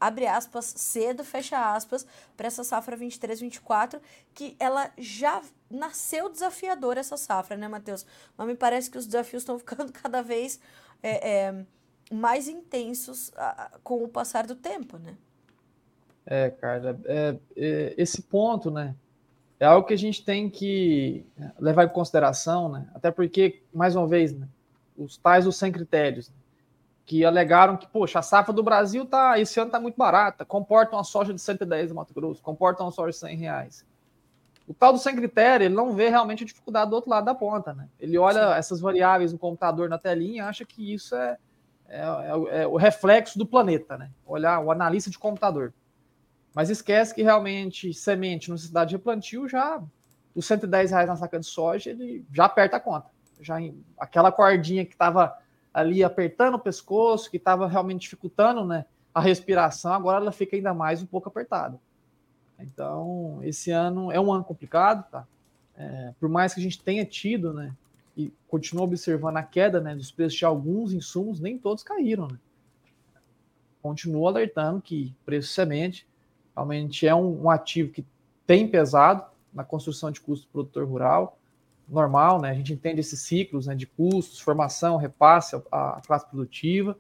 [0.01, 4.01] abre aspas, cedo, fecha aspas, para essa safra 23-24,
[4.35, 8.07] que ela já nasceu desafiadora essa safra, né, Matheus?
[8.37, 10.59] Mas me parece que os desafios estão ficando cada vez
[11.03, 11.65] é, é,
[12.11, 15.17] mais intensos a, com o passar do tempo, né?
[16.25, 18.95] É, Carla, é, é, esse ponto, né,
[19.59, 21.27] é algo que a gente tem que
[21.59, 22.89] levar em consideração, né?
[22.95, 24.49] Até porque, mais uma vez, né,
[24.97, 26.37] os tais os sem critérios, né?
[27.05, 30.95] Que alegaram que, poxa, a safra do Brasil tá, esse ano está muito barata, comporta
[30.95, 33.87] uma soja de 110 no Mato Grosso, comporta uma soja de 100 reais.
[34.69, 37.35] O tal do sem critério, ele não vê realmente a dificuldade do outro lado da
[37.35, 37.89] ponta, né?
[37.99, 38.59] Ele olha Sim.
[38.59, 41.37] essas variáveis no computador na telinha e acha que isso é,
[41.89, 44.13] é, é, é, o reflexo do planeta, né?
[44.25, 45.75] Olhar o analista de computador.
[46.55, 49.83] Mas esquece que realmente semente no cidade de replantio já
[50.35, 53.11] os 110 reais na saca de soja, ele já aperta a conta.
[53.41, 53.57] Já
[53.99, 55.37] aquela cordinha que estava
[55.73, 60.75] ali apertando o pescoço, que estava realmente dificultando né, a respiração, agora ela fica ainda
[60.75, 61.79] mais um pouco apertada.
[62.59, 65.27] Então, esse ano é um ano complicado, tá?
[65.77, 67.75] É, por mais que a gente tenha tido, né,
[68.17, 72.39] e continua observando a queda né, dos preços de alguns insumos, nem todos caíram, né?
[73.81, 76.07] Continua alertando que preço de semente
[76.55, 78.05] realmente é um, um ativo que
[78.47, 81.39] tem pesado na construção de custo do produtor rural,
[81.91, 82.51] normal, né?
[82.51, 86.97] A gente entende esses ciclos né, de custos, formação, repasse à classe produtiva,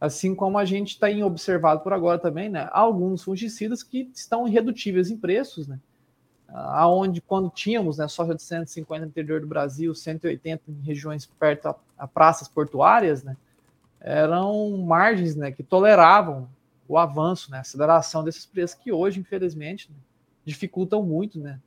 [0.00, 2.68] assim como a gente tem observado por agora também, né?
[2.72, 5.78] Alguns fungicidas que estão irredutíveis em preços, né?
[6.48, 11.68] Aonde quando tínhamos né, soja de 150 no interior do Brasil, 180 em regiões perto
[11.68, 13.36] a, a praças portuárias, né?
[14.00, 16.48] Eram margens né, que toleravam
[16.88, 19.96] o avanço, né, a aceleração desses preços que hoje, infelizmente, né,
[20.44, 21.60] dificultam muito né,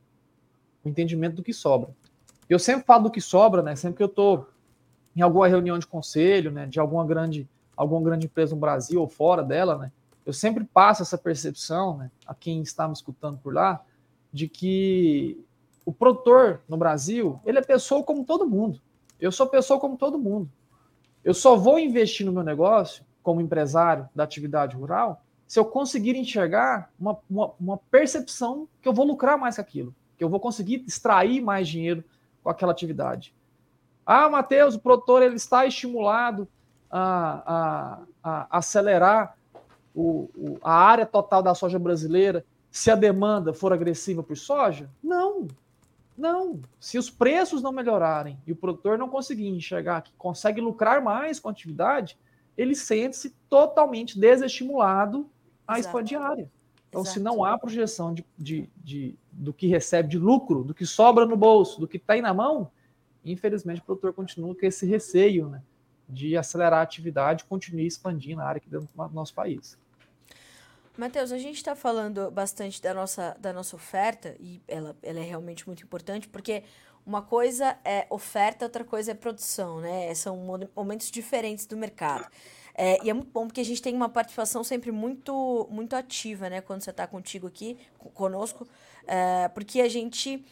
[0.84, 1.88] o entendimento do que sobra.
[2.48, 3.74] Eu sempre falo do que sobra, né?
[3.76, 4.48] Sempre que eu estou
[5.16, 9.08] em alguma reunião de conselho, né, de alguma grande, alguma grande empresa no Brasil ou
[9.08, 9.92] fora dela, né,
[10.26, 13.84] eu sempre passo essa percepção, né, a quem está me escutando por lá,
[14.32, 15.44] de que
[15.84, 18.80] o produtor no Brasil, ele é pessoa como todo mundo.
[19.20, 20.50] Eu sou pessoa como todo mundo.
[21.22, 26.16] Eu só vou investir no meu negócio como empresário da atividade rural se eu conseguir
[26.16, 30.40] enxergar uma, uma, uma percepção que eu vou lucrar mais com aquilo, que eu vou
[30.40, 32.02] conseguir extrair mais dinheiro
[32.44, 33.34] com aquela atividade.
[34.06, 36.46] Ah, Matheus, o produtor ele está estimulado
[36.90, 39.36] a, a, a acelerar
[39.94, 44.90] o, o, a área total da soja brasileira se a demanda for agressiva por soja?
[45.02, 45.48] Não,
[46.18, 46.60] não.
[46.78, 51.40] Se os preços não melhorarem e o produtor não conseguir enxergar que consegue lucrar mais
[51.40, 52.18] com a atividade,
[52.56, 55.28] ele sente-se totalmente desestimulado
[55.66, 56.50] a expandir a área.
[56.94, 57.18] Então, Exato.
[57.18, 61.26] se não há projeção de, de, de, do que recebe de lucro, do que sobra
[61.26, 62.70] no bolso, do que está aí na mão,
[63.24, 65.60] infelizmente o produtor continua com esse receio né,
[66.08, 69.76] de acelerar a atividade e continuar expandindo a área aqui dentro do nosso país.
[70.96, 75.24] Matheus, a gente está falando bastante da nossa, da nossa oferta, e ela, ela é
[75.24, 76.62] realmente muito importante, porque
[77.04, 80.14] uma coisa é oferta, outra coisa é produção, né?
[80.14, 80.36] São
[80.76, 82.30] momentos diferentes do mercado.
[82.74, 86.50] É, e é muito bom porque a gente tem uma participação sempre muito, muito ativa,
[86.50, 86.60] né?
[86.60, 87.78] Quando você está contigo aqui,
[88.14, 88.66] conosco,
[89.06, 90.44] é, porque a gente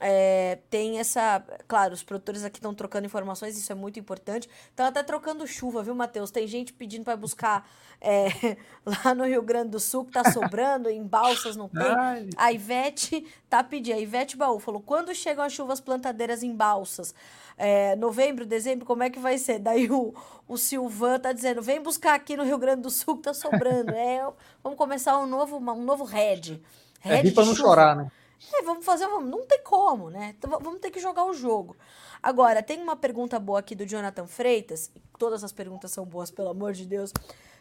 [0.00, 1.44] é, tem essa.
[1.68, 4.48] Claro, os produtores aqui estão trocando informações, isso é muito importante.
[4.70, 6.30] Estão até trocando chuva, viu, Matheus?
[6.30, 7.68] Tem gente pedindo para buscar
[8.00, 11.82] é, lá no Rio Grande do Sul, que tá sobrando, em balsas não tem.
[11.82, 12.28] Ai.
[12.36, 13.96] A Ivete tá pedindo.
[13.96, 17.14] A Ivete Baú falou: quando chegam as chuvas plantadeiras em balsas?
[17.60, 19.58] é, novembro, dezembro, como é que vai ser?
[19.58, 20.14] Daí o,
[20.48, 23.92] o Silvan tá dizendo, vem buscar aqui no Rio Grande do Sul que tá sobrando.
[23.92, 24.26] é,
[24.64, 26.58] vamos começar um novo, um novo red.
[27.00, 28.10] Red é para não chorar, né?
[28.52, 30.34] É, vamos fazer, vamos, não tem como, né?
[30.38, 31.76] Então, vamos ter que jogar o jogo.
[32.22, 34.90] Agora, tem uma pergunta boa aqui do Jonathan Freitas.
[35.18, 37.12] Todas as perguntas são boas, pelo amor de Deus.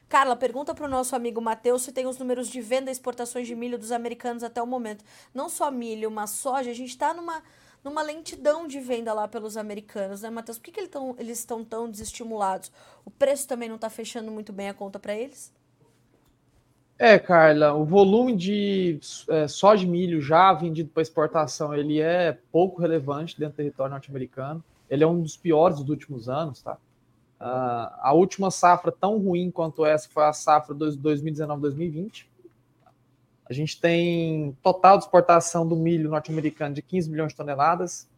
[0.07, 3.45] Carla, pergunta para o nosso amigo Matheus se tem os números de venda e exportações
[3.45, 5.03] de milho dos americanos até o momento.
[5.33, 6.71] Não só milho, mas soja.
[6.71, 7.43] A gente está numa
[7.83, 10.57] numa lentidão de venda lá pelos americanos, né, Matheus?
[10.57, 12.71] Por que, que eles, tão, eles estão tão desestimulados?
[13.05, 15.51] O preço também não está fechando muito bem a conta para eles?
[17.01, 22.37] É, Carla, o volume de é, soja e milho já vendido para exportação, ele é
[22.51, 24.61] pouco relevante dentro do território norte-americano.
[24.89, 26.73] Ele é um dos piores dos últimos anos, tá?
[27.39, 32.25] Uh, a última safra tão ruim quanto essa foi a safra 2019-2020.
[33.45, 38.09] A gente tem total de exportação do milho norte-americano de 15 milhões de toneladas.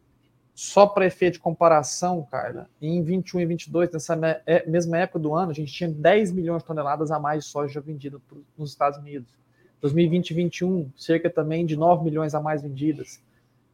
[0.54, 5.34] Só para efeito de comparação, Carla, em 21 e 22, nessa é, mesma época do
[5.34, 8.20] ano, a gente tinha 10 milhões de toneladas a mais de soja vendida
[8.56, 9.32] nos Estados Unidos.
[9.80, 13.20] 2020 e 2021, cerca também de 9 milhões a mais vendidas.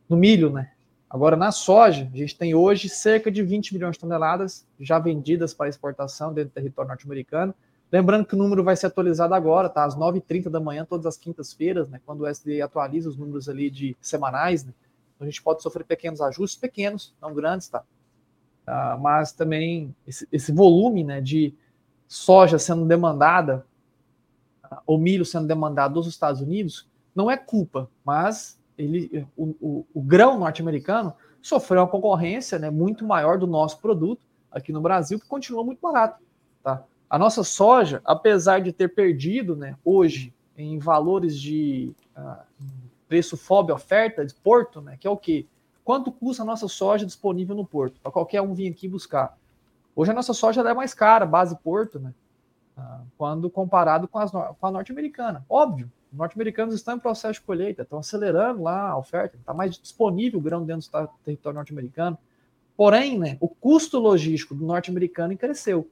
[0.08, 0.70] No milho, né?
[1.10, 5.52] Agora, na soja, a gente tem hoje cerca de 20 milhões de toneladas já vendidas
[5.52, 7.54] para exportação dentro do território norte-americano
[7.90, 9.84] Lembrando que o número vai ser atualizado agora, tá?
[9.84, 12.00] Às 9h30 da manhã, todas as quintas-feiras, né?
[12.04, 14.74] Quando o SD atualiza os números ali de semanais, né?
[15.18, 17.82] Então, a gente pode sofrer pequenos ajustes, pequenos, não grandes, tá?
[18.68, 21.20] Uh, mas também esse, esse, volume, né?
[21.20, 21.52] De
[22.06, 23.66] soja sendo demandada,
[24.64, 29.86] uh, ou milho sendo demandado dos Estados Unidos, não é culpa, mas ele, o, o,
[29.92, 31.12] o grão norte-americano
[31.42, 35.80] sofreu uma concorrência né, muito maior do nosso produto aqui no Brasil, que continua muito
[35.80, 36.22] barato.
[36.62, 36.84] Tá?
[37.10, 42.42] A nossa soja, apesar de ter perdido né, hoje em valores de uh,
[43.09, 45.46] preço FOB oferta de porto, né, que é o quê?
[45.84, 47.98] Quanto custa a nossa soja disponível no porto?
[48.02, 49.36] Para qualquer um vir aqui buscar.
[49.96, 52.12] Hoje a nossa soja é mais cara, base porto, né?
[52.76, 55.44] Uh, quando comparado com, as, com a norte-americana.
[55.48, 59.78] Óbvio, os norte-americanos estão em processo de colheita, estão acelerando lá a oferta, está mais
[59.78, 62.16] disponível o grão dentro do território norte-americano.
[62.76, 65.90] Porém, né, o custo logístico do norte-americano cresceu.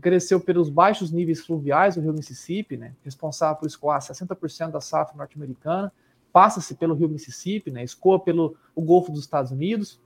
[0.00, 5.16] Cresceu pelos baixos níveis fluviais do rio Mississippi, né, responsável por escoar 60% da safra
[5.16, 5.92] norte-americana,
[6.32, 10.00] passa-se pelo rio Mississippi, né, escoa pelo o Golfo dos Estados Unidos,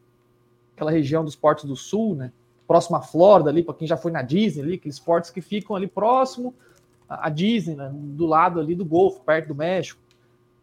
[0.74, 2.32] aquela região dos portos do sul, né,
[2.66, 5.76] próximo à Flórida, ali, para quem já foi na Disney, ali, aqueles portos que ficam
[5.76, 6.54] ali próximo
[7.08, 10.00] a Disney, né, do lado ali do Golfo, perto do México.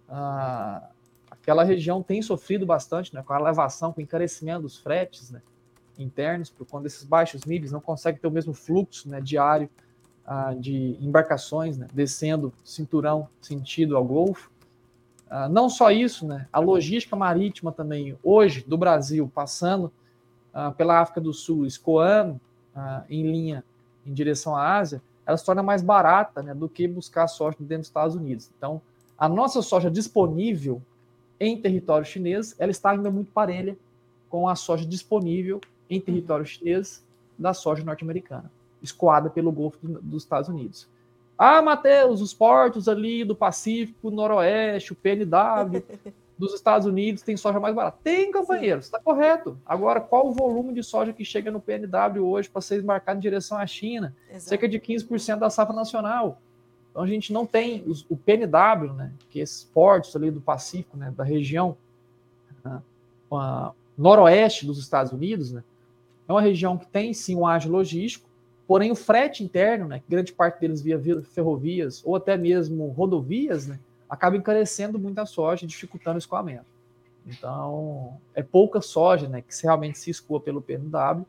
[0.09, 0.89] Ah,
[1.29, 5.41] aquela região tem sofrido bastante né, com a elevação, com o encarecimento dos fretes né,
[5.97, 9.69] internos, por quando esses baixos níveis não conseguem ter o mesmo fluxo né, diário
[10.25, 14.51] ah, de embarcações né, descendo cinturão sentido ao Golfo.
[15.33, 19.89] Ah, não só isso, né, a logística marítima também, hoje, do Brasil, passando
[20.53, 22.37] ah, pela África do Sul, escoando
[22.75, 23.63] ah, em linha
[24.05, 27.77] em direção à Ásia, ela se torna mais barata né, do que buscar soja dentro
[27.77, 28.51] dos Estados Unidos.
[28.57, 28.81] Então,
[29.17, 30.81] a nossa soja disponível
[31.39, 33.77] em território chinês, ela está ainda muito parelha
[34.29, 37.05] com a soja disponível em território chinês
[37.39, 38.51] da soja norte-americana,
[38.83, 40.89] escoada pelo Golfo dos Estados Unidos.
[41.43, 45.81] Ah, Matheus, os portos ali do Pacífico, Noroeste, o PNW,
[46.37, 47.97] dos Estados Unidos tem soja mais barata.
[48.03, 49.57] Tem, companheiro, está correto.
[49.65, 53.21] Agora, qual o volume de soja que chega no PNW hoje para ser embarcado em
[53.21, 54.15] direção à China?
[54.29, 54.49] Exato.
[54.49, 56.39] Cerca de 15% da safra nacional.
[56.91, 60.41] Então a gente não tem os, o PNW, né, que é esses portos ali do
[60.41, 61.75] Pacífico, né, da região
[62.63, 62.83] né,
[63.97, 65.63] noroeste dos Estados Unidos, né,
[66.27, 68.29] é uma região que tem sim um ágio logístico,
[68.71, 73.77] porém o frete interno, né, grande parte deles via ferrovias ou até mesmo rodovias, né,
[74.09, 76.63] acaba encarecendo muito a soja, dificultando o escoamento.
[77.27, 81.25] Então, é pouca soja né, que realmente se escoa pelo PNW,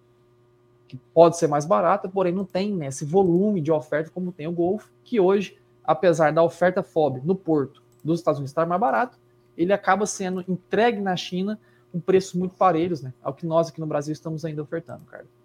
[0.87, 4.47] que pode ser mais barata, porém não tem né, esse volume de oferta como tem
[4.47, 8.81] o Golfo, que hoje, apesar da oferta FOB no porto dos Estados Unidos estar mais
[8.81, 9.19] barato,
[9.59, 11.59] ele acaba sendo entregue na China
[11.91, 15.42] com preços muito parelhos né, ao que nós aqui no Brasil estamos ainda ofertando, Carlos.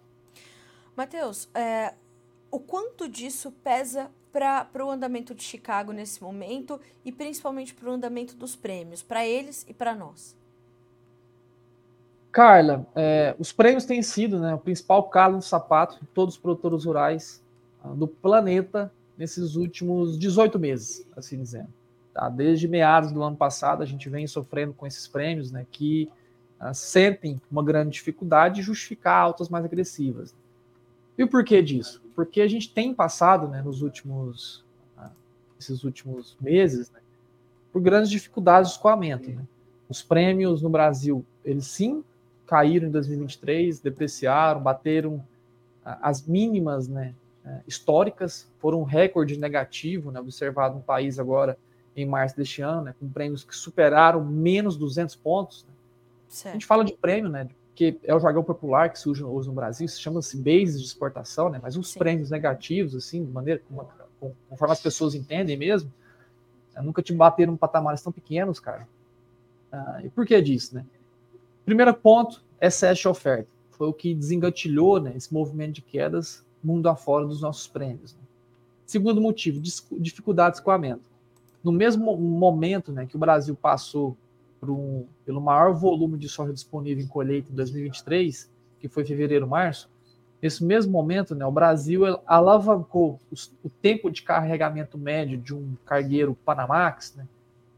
[0.98, 1.94] Matheus, é,
[2.50, 7.92] o quanto disso pesa para o andamento de Chicago nesse momento e principalmente para o
[7.92, 10.36] andamento dos prêmios, para eles e para nós?
[12.32, 16.40] Carla, é, os prêmios têm sido né, o principal calo no sapato de todos os
[16.40, 17.40] produtores rurais
[17.84, 21.72] uh, do planeta nesses últimos 18 meses, assim dizendo.
[22.12, 22.28] Tá?
[22.28, 26.10] Desde meados do ano passado, a gente vem sofrendo com esses prêmios né, que
[26.60, 30.34] uh, sentem uma grande dificuldade de justificar altas mais agressivas.
[31.18, 32.00] E o porquê disso?
[32.14, 34.64] Porque a gente tem passado, né, nos últimos,
[34.96, 35.10] ah,
[35.58, 37.00] esses últimos meses, né,
[37.72, 39.28] por grandes dificuldades de escoamento.
[39.28, 39.42] Né?
[39.88, 42.04] Os prêmios no Brasil, eles sim
[42.46, 45.24] caíram em 2023, depreciaram, bateram
[45.84, 47.14] ah, as mínimas né,
[47.44, 51.58] eh, históricas, foram um recorde negativo né, observado no país agora
[51.96, 55.66] em março deste ano, né, com prêmios que superaram menos 200 pontos.
[55.66, 55.74] Né?
[56.50, 57.48] A gente fala de prêmio, né,
[57.78, 61.48] que é o jargão popular que usa hoje no Brasil, se chama-se bases de exportação,
[61.48, 61.60] né?
[61.62, 61.98] Mas os Sim.
[62.00, 63.62] prêmios negativos, assim, de maneira
[64.50, 65.88] conforme as pessoas entendem mesmo,
[66.82, 68.88] nunca te bateram em patamares tão pequenos, cara.
[69.70, 70.84] Ah, e por que disso, né?
[71.64, 73.48] Primeiro ponto, excesso de oferta.
[73.70, 78.12] Foi o que desengatilhou né, esse movimento de quedas mundo afora dos nossos prêmios.
[78.12, 78.20] Né?
[78.86, 81.08] Segundo motivo, dificuldade de escoamento.
[81.62, 84.16] No mesmo momento né, que o Brasil passou
[84.66, 88.50] um, pelo maior volume de soja disponível em colheita em 2023,
[88.80, 89.90] que foi fevereiro, março,
[90.40, 95.76] nesse mesmo momento, né, o Brasil alavancou os, o tempo de carregamento médio de um
[95.84, 97.26] cargueiro Panamax, né,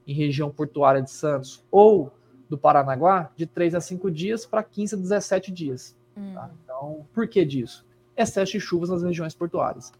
[0.06, 2.12] em região portuária de Santos, ou
[2.48, 5.96] do Paranaguá, de 3 a 5 dias para 15 a 17 dias.
[6.16, 6.34] Hum.
[6.34, 6.50] Tá?
[6.64, 7.86] Então, por que disso?
[8.16, 9.92] Excesso de chuvas nas regiões portuárias.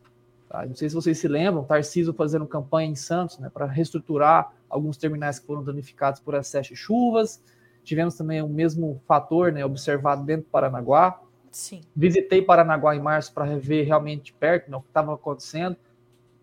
[0.50, 0.66] Tá?
[0.66, 4.96] Não sei se vocês se lembram, Tarciso fazendo campanha em Santos né, para reestruturar alguns
[4.96, 7.40] terminais que foram danificados por excesso de chuvas.
[7.84, 11.20] Tivemos também o mesmo fator né, observado dentro do Paranaguá.
[11.52, 11.82] Sim.
[11.94, 15.76] Visitei Paranaguá em março para rever realmente perto né, o que estava acontecendo.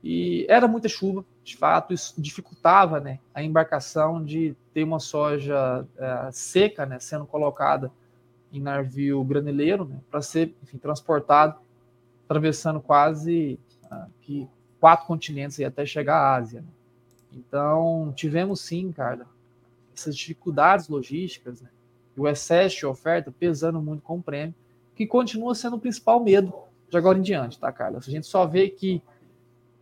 [0.01, 5.85] E era muita chuva, de fato, isso dificultava né, a embarcação de ter uma soja
[5.97, 7.91] é, seca né, sendo colocada
[8.53, 11.59] em navio graneleiro né, para ser enfim, transportado,
[12.23, 13.59] atravessando quase
[14.21, 14.47] que
[14.79, 16.61] quatro continentes e até chegar à Ásia.
[16.61, 16.67] Né.
[17.33, 19.25] Então, tivemos sim, cara,
[19.95, 21.69] essas dificuldades logísticas, né,
[22.15, 24.55] o excesso de oferta pesando muito com o prêmio,
[24.95, 26.53] que continua sendo o principal medo
[26.89, 28.07] de agora em diante, tá, Carlos?
[28.07, 29.01] A gente só vê que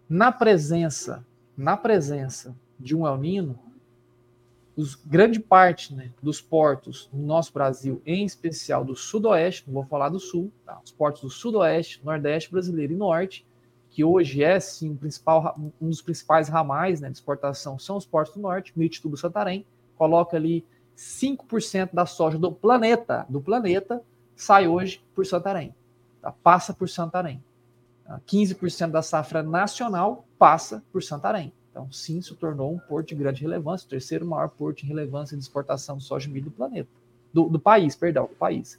[0.09, 1.25] na presença,
[1.57, 3.59] na presença de um El Nino,
[4.75, 9.85] os, grande parte né, dos portos no nosso Brasil, em especial do sudoeste, não vou
[9.85, 10.79] falar do sul, tá?
[10.83, 13.45] os portos do sudoeste, nordeste brasileiro e norte,
[13.95, 18.05] que hoje é sim um, principal, um dos principais ramais né, de exportação, são os
[18.05, 19.65] portos do norte, Mirituba Santarém,
[19.95, 20.65] coloca ali
[20.97, 24.03] 5% da soja do planeta, do planeta,
[24.35, 25.73] sai hoje por Santarém,
[26.21, 26.29] tá?
[26.43, 27.41] passa por Santarém.
[28.27, 28.87] 15% tá?
[28.87, 31.53] da safra nacional passa por Santarém.
[31.71, 35.37] Então, sim, se tornou um porto de grande relevância, o terceiro maior porto em relevância
[35.37, 36.89] de exportação de soja e milho do planeta,
[37.33, 38.77] do, do país, perdão, do país.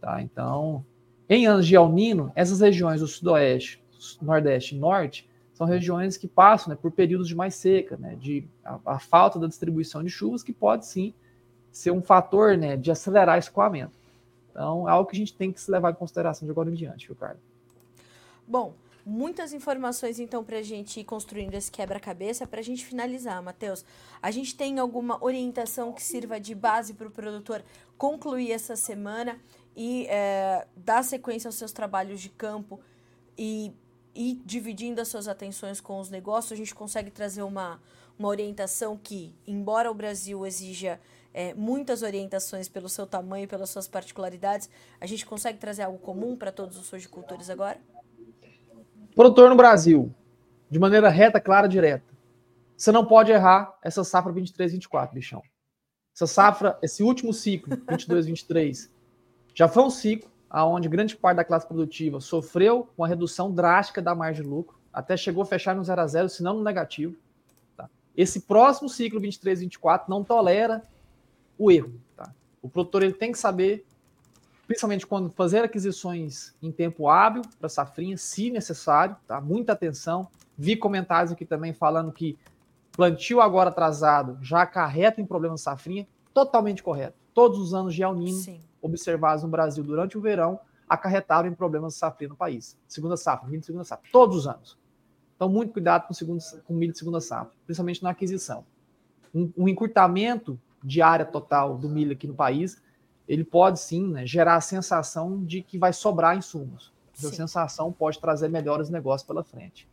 [0.00, 0.20] Tá?
[0.20, 0.84] Então,
[1.28, 3.81] em anos de El Nino, essas regiões do sudoeste,
[4.20, 8.44] nordeste e norte são regiões que passam né, por períodos de mais seca, né, de
[8.64, 11.14] a, a, falta da distribuição de chuvas, que pode sim
[11.70, 13.92] ser um fator né, de acelerar esse escoamento.
[14.50, 16.74] Então, é algo que a gente tem que se levar em consideração de agora em
[16.74, 17.40] diante, viu, Carlos?
[18.46, 18.74] Bom,
[19.04, 22.46] muitas informações então para a gente ir construindo esse quebra-cabeça.
[22.46, 23.84] Para a gente finalizar, Matheus,
[24.20, 27.64] a gente tem alguma orientação que sirva de base para o produtor
[27.96, 29.38] concluir essa semana
[29.74, 32.80] e é, dar sequência aos seus trabalhos de campo
[33.38, 33.72] e,
[34.14, 37.80] e dividindo as suas atenções com os negócios, a gente consegue trazer uma,
[38.18, 41.00] uma orientação que, embora o Brasil exija
[41.32, 44.68] é, muitas orientações pelo seu tamanho, pelas suas particularidades,
[45.00, 47.78] a gente consegue trazer algo comum para todos os sojicultores agora?
[49.14, 50.12] Produtor no Brasil,
[50.70, 52.12] de maneira reta, clara, direta.
[52.76, 55.42] Você não pode errar essa safra 23, 24, bichão.
[56.14, 58.90] Essa safra, esse último ciclo, 22, 23,
[59.54, 64.02] já foi um ciclo onde grande parte da classe produtiva sofreu com a redução drástica
[64.02, 66.62] da margem de lucro, até chegou a fechar no 0 a 0, se não no
[66.62, 67.16] negativo.
[67.76, 67.88] Tá?
[68.14, 70.82] Esse próximo ciclo 23, 24 não tolera
[71.58, 71.94] o erro.
[72.14, 72.30] Tá?
[72.60, 73.86] O produtor ele tem que saber
[74.66, 79.40] principalmente quando fazer aquisições em tempo hábil para safrinha, se necessário, tá?
[79.40, 80.28] Muita atenção.
[80.56, 82.38] Vi comentários aqui também falando que
[82.92, 87.16] plantio agora atrasado já acarreta em problemas de safrinha, totalmente correto.
[87.34, 88.60] Todos os anos de El Sim.
[88.82, 92.76] Observados no Brasil durante o verão acarretaram em problemas de safrinha no país.
[92.86, 94.78] Segunda safra, milho de segunda safra, todos os anos.
[95.36, 98.66] Então, muito cuidado com, segundo, com milho de segunda safra, principalmente na aquisição.
[99.34, 102.82] Um, um encurtamento de área total do milho aqui no país
[103.26, 106.92] ele pode sim né, gerar a sensação de que vai sobrar insumos.
[107.16, 107.36] Essa sim.
[107.36, 109.88] sensação pode trazer melhores negócios pela frente.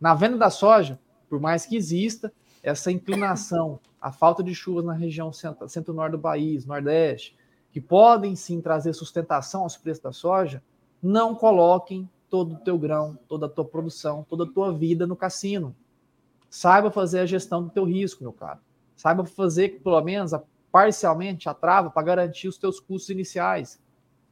[0.00, 2.32] Na venda da soja, por mais que exista
[2.62, 7.36] essa inclinação, a falta de chuvas na região centro-norte do país, nordeste,
[7.74, 10.62] que podem sim trazer sustentação aos preços da soja,
[11.02, 15.16] não coloquem todo o teu grão, toda a tua produção, toda a tua vida no
[15.16, 15.74] cassino.
[16.48, 18.60] Saiba fazer a gestão do teu risco, meu caro.
[18.94, 23.82] Saiba fazer, pelo menos, a parcialmente a trava para garantir os teus custos iniciais.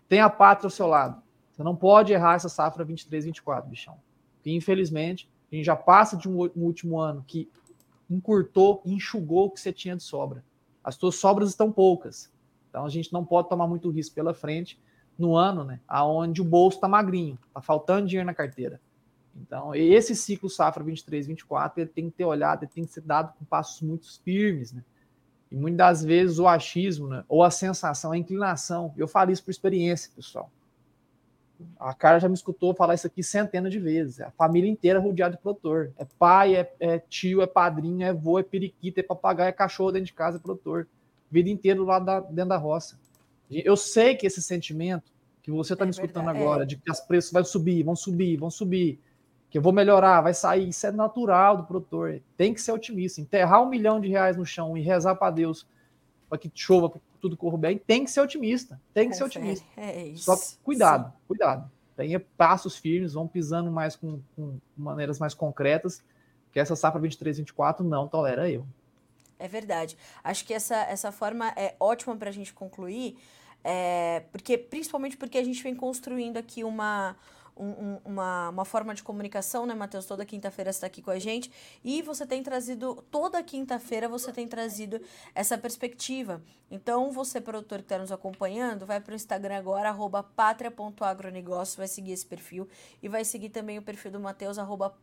[0.09, 1.20] Tem a pátria ao seu lado.
[1.51, 3.97] Você não pode errar essa safra 23, 24, bichão.
[4.36, 7.51] Porque, infelizmente, a gente já passa de um, um último ano que
[8.09, 10.45] encurtou enxugou o que você tinha de sobra.
[10.84, 12.32] As tuas sobras estão poucas.
[12.73, 14.81] Então a gente não pode tomar muito risco pela frente
[15.18, 18.81] no ano, né, aonde o bolso está magrinho, está faltando dinheiro na carteira.
[19.37, 23.03] Então, esse ciclo safra 23, 24, ele tem que ter olhado, ele tem que ser
[23.03, 24.83] dado com passos muito firmes, né?
[25.51, 29.45] E muitas das vezes o achismo, né, ou a sensação, a inclinação, eu falo isso
[29.45, 30.51] por experiência, pessoal.
[31.79, 34.18] A cara já me escutou falar isso aqui centenas de vezes.
[34.18, 35.93] É a família inteira rodeada de produtor.
[35.97, 39.93] É pai, é, é, tio, é padrinho, é avô, é periquita, é papagaio, é cachorro
[39.93, 40.89] dentro de casa, é produtor.
[41.33, 43.01] Vida inteira lado da, dentro da roça.
[43.51, 45.11] Eu sei que esse sentimento
[45.43, 46.66] que você está é me escutando verdade, agora, é.
[46.66, 49.01] de que os preços vão subir, vão subir, vão subir,
[49.51, 50.68] que eu vou melhorar, vai sair.
[50.68, 52.20] Isso é natural do produtor.
[52.37, 53.20] Tem que ser otimista.
[53.20, 55.66] Enterrar um milhão de reais no chão e rezar para Deus
[56.28, 58.80] para que chova, para tudo corra bem, tem que ser otimista.
[58.95, 59.66] Tem que é ser otimista.
[59.76, 60.24] É isso.
[60.24, 61.16] Só cuidado, Sim.
[61.28, 61.70] cuidado.
[61.95, 66.03] Tenha passos firmes, vão pisando mais com, com maneiras mais concretas,
[66.51, 68.66] que essa safra 23, 24 não tolera eu.
[69.43, 69.99] É verdade.
[70.22, 73.18] Acho que essa, essa forma é ótima para a gente concluir,
[73.64, 77.16] é, porque principalmente porque a gente vem construindo aqui uma
[77.57, 80.07] um, uma, uma forma de comunicação, né, Matheus?
[80.07, 81.51] Toda quinta-feira você está aqui com a gente.
[81.84, 85.01] E você tem trazido, toda quinta-feira você tem trazido
[85.34, 86.43] essa perspectiva.
[86.70, 91.88] Então, você, produtor que está nos acompanhando, vai para o Instagram agora, arroba patria.agronegócio, vai
[91.88, 92.68] seguir esse perfil.
[93.03, 94.97] E vai seguir também o perfil do Matheus, arroba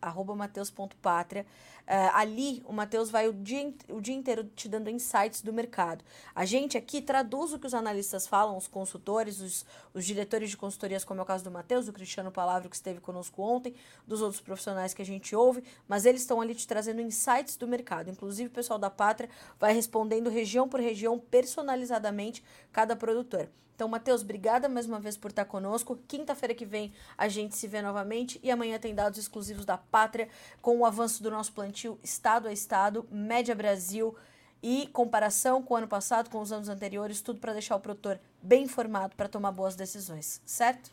[0.00, 1.46] arroba mateus.pátria.
[1.86, 6.04] Uh, ali, o Matheus vai o dia, o dia inteiro te dando insights do mercado.
[6.34, 10.56] A gente aqui traduz o que os analistas falam, os consultores, os, os diretores de
[10.56, 13.74] consultorias, como é o caso do Matheus, o Cristiano Palavra, que esteve conosco ontem,
[14.06, 17.66] dos outros profissionais que a gente ouve, mas eles estão ali te trazendo insights do
[17.66, 18.10] mercado.
[18.10, 23.48] Inclusive, o pessoal da Pátria vai respondendo região por região, personalizadamente, cada produtor.
[23.78, 25.96] Então, Matheus, obrigada mais uma vez por estar conosco.
[26.08, 30.26] Quinta-feira que vem a gente se vê novamente e amanhã tem dados exclusivos da Pátria
[30.60, 34.16] com o avanço do nosso plantio estado a estado, média Brasil
[34.60, 38.18] e comparação com o ano passado, com os anos anteriores, tudo para deixar o produtor
[38.42, 40.90] bem informado para tomar boas decisões, certo?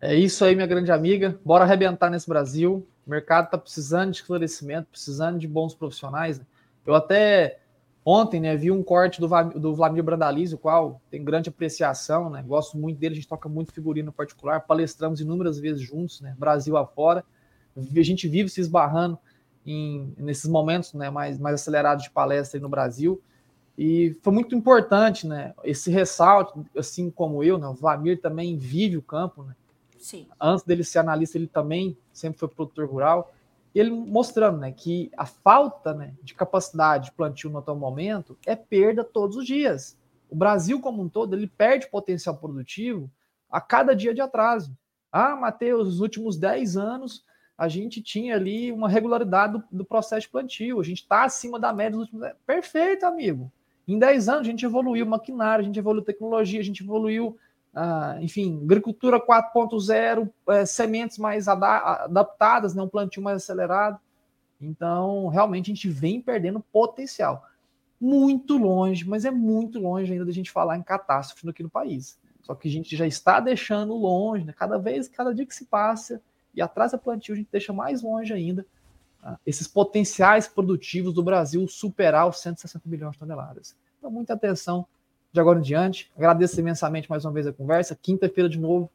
[0.00, 1.38] É isso aí, minha grande amiga.
[1.44, 2.88] Bora arrebentar nesse Brasil.
[3.06, 6.38] O mercado está precisando de esclarecimento, precisando de bons profissionais.
[6.38, 6.46] Né?
[6.86, 7.58] Eu até
[8.08, 9.26] Ontem, né, vi um corte do,
[9.58, 12.40] do Vladimir Brandalize, o qual tem grande apreciação, né?
[12.40, 16.32] Gosto muito dele, a gente toca muito figurino particular, palestramos inúmeras vezes juntos, né?
[16.38, 17.24] Brasil afora.
[17.76, 19.18] A gente vive se esbarrando
[19.66, 23.20] em, nesses momentos, né, mais, mais acelerados de palestra no Brasil.
[23.76, 25.52] E foi muito importante, né?
[25.64, 27.66] Esse ressalto, assim como eu, né?
[27.66, 29.56] O Vladimir também vive o campo, né?
[29.98, 30.28] Sim.
[30.40, 33.34] Antes dele ser analista, ele também sempre foi produtor rural
[33.78, 38.56] ele mostrando né, que a falta né, de capacidade de plantio no atual momento é
[38.56, 39.98] perda todos os dias.
[40.30, 43.10] O Brasil como um todo ele perde potencial produtivo
[43.50, 44.76] a cada dia de atraso.
[45.12, 47.24] Ah, Matheus, nos últimos 10 anos
[47.56, 51.58] a gente tinha ali uma regularidade do, do processo de plantio, a gente está acima
[51.58, 52.28] da média dos últimos.
[52.46, 53.52] Perfeito, amigo.
[53.86, 57.38] Em 10 anos a gente evoluiu maquinário, a gente evoluiu tecnologia, a gente evoluiu
[57.78, 64.00] ah, enfim, agricultura 4.0, é, sementes mais adaptadas, né, um plantio mais acelerado.
[64.58, 67.44] Então, realmente, a gente vem perdendo potencial.
[68.00, 72.18] Muito longe, mas é muito longe ainda da gente falar em catástrofe aqui no país.
[72.40, 74.54] Só que a gente já está deixando longe, né?
[74.56, 76.22] cada vez, cada dia que se passa
[76.54, 78.64] e atrasa plantio, a gente deixa mais longe ainda
[79.22, 83.76] ah, esses potenciais produtivos do Brasil superar os 160 milhões de toneladas.
[83.98, 84.86] Então, muita atenção
[85.36, 86.10] de agora em diante.
[86.16, 87.94] Agradeço imensamente mais uma vez a conversa.
[87.94, 88.90] Quinta-feira, de novo,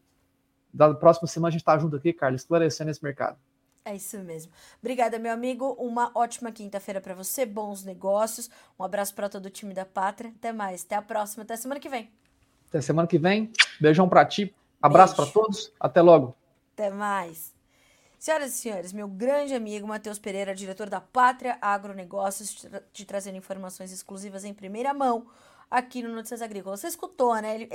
[0.73, 3.37] da próxima semana, a gente está junto aqui, Carlos, esclarecendo esse mercado.
[3.85, 4.51] É isso mesmo.
[4.79, 5.75] Obrigada, meu amigo.
[5.79, 7.45] Uma ótima quinta-feira para você.
[7.45, 8.49] Bons negócios.
[8.79, 10.31] Um abraço para todo o time da Pátria.
[10.37, 10.83] Até mais.
[10.83, 11.43] Até a próxima.
[11.43, 12.11] Até semana que vem.
[12.69, 13.51] Até semana que vem.
[13.79, 14.53] Beijão para ti.
[14.81, 15.71] Abraço para todos.
[15.79, 16.35] Até logo.
[16.73, 17.53] Até mais.
[18.19, 23.91] Senhoras e senhores, meu grande amigo Matheus Pereira, diretor da Pátria Agronegócios, te trazendo informações
[23.91, 25.25] exclusivas em primeira mão
[25.71, 26.81] aqui no Notícias Agrícolas.
[26.81, 27.55] Você escutou, né?
[27.55, 27.69] Ele,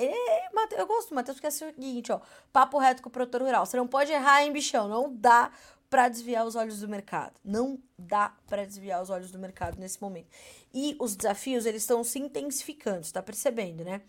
[0.77, 2.21] eu gosto do Matheus porque é o seguinte, ó.
[2.53, 3.65] Papo reto com o produtor rural.
[3.65, 4.87] Você não pode errar, hein, bichão?
[4.87, 5.51] Não dá
[5.89, 7.41] para desviar os olhos do mercado.
[7.43, 10.29] Não dá para desviar os olhos do mercado nesse momento.
[10.75, 14.03] E os desafios, eles estão se intensificando, está percebendo, né?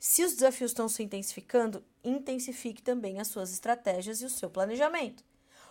[0.00, 5.24] Se os desafios estão se intensificando, intensifique também as suas estratégias e o seu planejamento.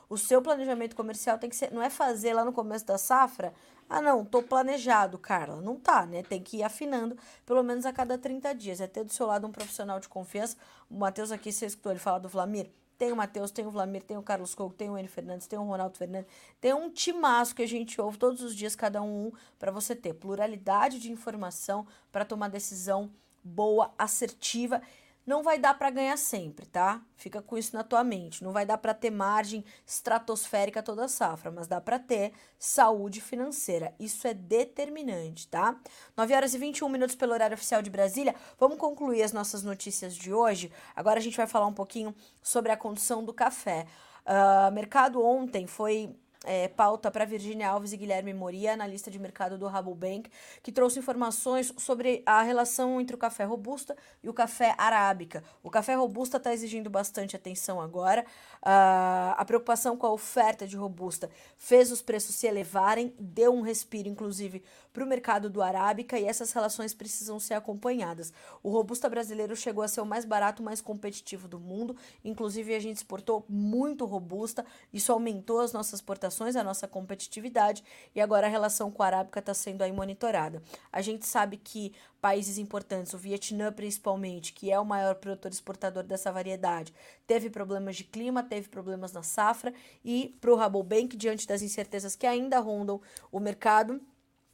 [0.09, 3.53] O seu planejamento comercial tem que ser, não é fazer lá no começo da safra
[3.89, 5.61] ah, não, tô planejado, Carla.
[5.61, 6.21] Não tá, né?
[6.23, 8.81] Tem que ir afinando pelo menos a cada 30 dias.
[8.81, 10.57] É ter do seu lado um profissional de confiança.
[10.89, 12.69] O Matheus aqui, você escutou ele falar do Vlamir?
[12.97, 15.57] Tem o Matheus, tem o Vlamir, tem o Carlos Couto, tem o N Fernandes, tem
[15.57, 16.29] o Ronaldo Fernandes.
[16.59, 20.13] Tem um timaço que a gente ouve todos os dias, cada um, para você ter
[20.13, 23.11] pluralidade de informação para tomar decisão
[23.43, 24.81] boa, assertiva
[25.27, 27.01] não vai dar para ganhar sempre, tá?
[27.17, 28.41] Fica com isso na tua mente.
[28.41, 33.19] Não vai dar para ter margem estratosférica toda a safra, mas dá para ter saúde
[33.19, 33.93] financeira.
[33.99, 35.77] Isso é determinante, tá?
[36.15, 38.33] 9 horas e 21 minutos pelo horário oficial de Brasília.
[38.57, 40.71] Vamos concluir as nossas notícias de hoje.
[40.95, 43.85] Agora a gente vai falar um pouquinho sobre a condição do café.
[44.25, 46.15] Uh, mercado ontem foi
[46.47, 50.31] é, pauta para Virginia Alves e Guilherme Moria, analista de mercado do Rabobank,
[50.63, 55.43] que trouxe informações sobre a relação entre o café robusta e o café arábica.
[55.61, 58.25] O café robusta está exigindo bastante atenção agora.
[58.61, 63.61] Uh, a preocupação com a oferta de robusta fez os preços se elevarem, deu um
[63.61, 64.63] respiro, inclusive,
[64.97, 68.33] para o mercado do arábica e essas relações precisam ser acompanhadas.
[68.63, 71.95] O robusta brasileiro chegou a ser o mais barato, mais competitivo do mundo.
[72.25, 77.83] Inclusive, a gente exportou muito robusta, isso aumentou as nossas exportações a nossa competitividade
[78.15, 80.63] e agora a relação com a Arábica está sendo aí monitorada.
[80.91, 86.01] A gente sabe que países importantes, o Vietnã principalmente, que é o maior produtor exportador
[86.01, 86.91] dessa variedade,
[87.27, 89.71] teve problemas de clima, teve problemas na safra
[90.03, 92.99] e para o Rabobank, diante das incertezas que ainda rondam
[93.31, 94.01] o mercado,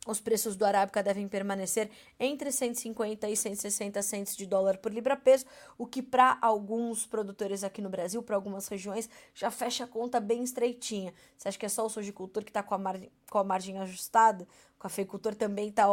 [0.05, 1.89] os preços do Arábica devem permanecer
[2.19, 5.45] entre 150 e 160 centos de dólar por libra-peso,
[5.77, 10.19] o que para alguns produtores aqui no Brasil, para algumas regiões, já fecha a conta
[10.19, 11.13] bem estreitinha.
[11.37, 13.79] Você acha que é só o sojicultor que está com, a margem, com a margem
[13.79, 14.45] ajustada?
[14.75, 15.85] O cafeicultor também está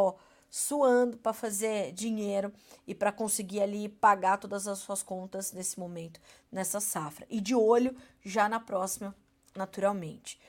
[0.51, 2.53] suando para fazer dinheiro
[2.85, 7.25] e para conseguir ali pagar todas as suas contas nesse momento, nessa safra.
[7.31, 9.15] E de olho já na próxima,
[9.55, 10.41] naturalmente.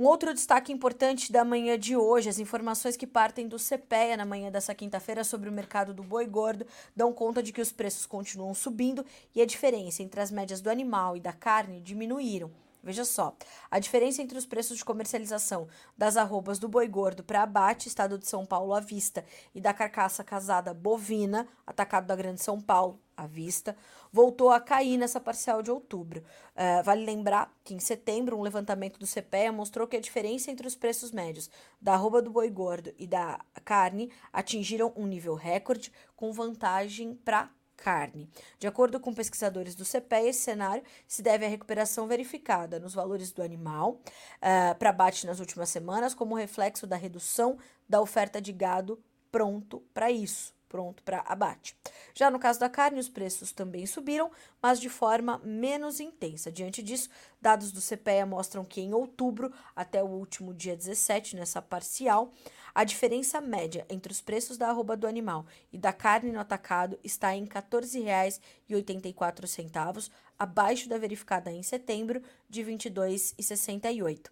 [0.00, 4.24] Um outro destaque importante da manhã de hoje, as informações que partem do CPEA na
[4.24, 8.06] manhã dessa quinta-feira sobre o mercado do boi gordo dão conta de que os preços
[8.06, 12.48] continuam subindo e a diferença entre as médias do animal e da carne diminuíram.
[12.82, 13.36] Veja só,
[13.70, 18.18] a diferença entre os preços de comercialização das arrobas do boi gordo para abate, estado
[18.18, 19.24] de São Paulo à vista,
[19.54, 23.76] e da carcaça casada bovina, atacado da Grande São Paulo à vista,
[24.12, 26.22] voltou a cair nessa parcial de outubro.
[26.54, 30.66] Uh, vale lembrar que em setembro, um levantamento do CPEA mostrou que a diferença entre
[30.66, 31.50] os preços médios
[31.80, 37.50] da arroba do boi gordo e da carne atingiram um nível recorde, com vantagem para
[37.78, 38.28] carne.
[38.58, 43.32] De acordo com pesquisadores do CPE, esse cenário se deve à recuperação verificada nos valores
[43.32, 44.00] do animal
[44.36, 47.56] uh, para abate nas últimas semanas, como reflexo da redução
[47.88, 51.74] da oferta de gado pronto para isso pronto para abate.
[52.14, 56.52] Já no caso da carne, os preços também subiram, mas de forma menos intensa.
[56.52, 57.08] Diante disso,
[57.40, 62.32] dados do CPEA mostram que em outubro, até o último dia 17, nessa parcial,
[62.74, 66.96] a diferença média entre os preços da arroba do animal e da carne no atacado
[67.02, 74.30] está em R$ 14,84, abaixo da verificada em setembro, de R$ 22,68.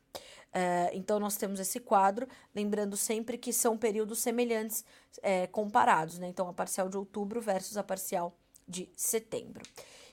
[0.56, 4.86] Uh, então, nós temos esse quadro, lembrando sempre que são períodos semelhantes
[5.22, 6.28] é, comparados, né?
[6.28, 8.34] Então, a parcial de outubro versus a parcial
[8.66, 9.62] de setembro.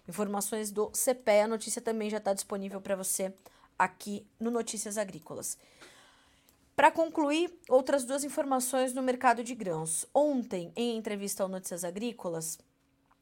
[0.05, 3.33] Informações do CPE, a notícia também já está disponível para você
[3.79, 5.57] aqui no Notícias Agrícolas.
[6.75, 10.05] Para concluir, outras duas informações no mercado de grãos.
[10.13, 12.59] Ontem, em entrevista ao Notícias Agrícolas,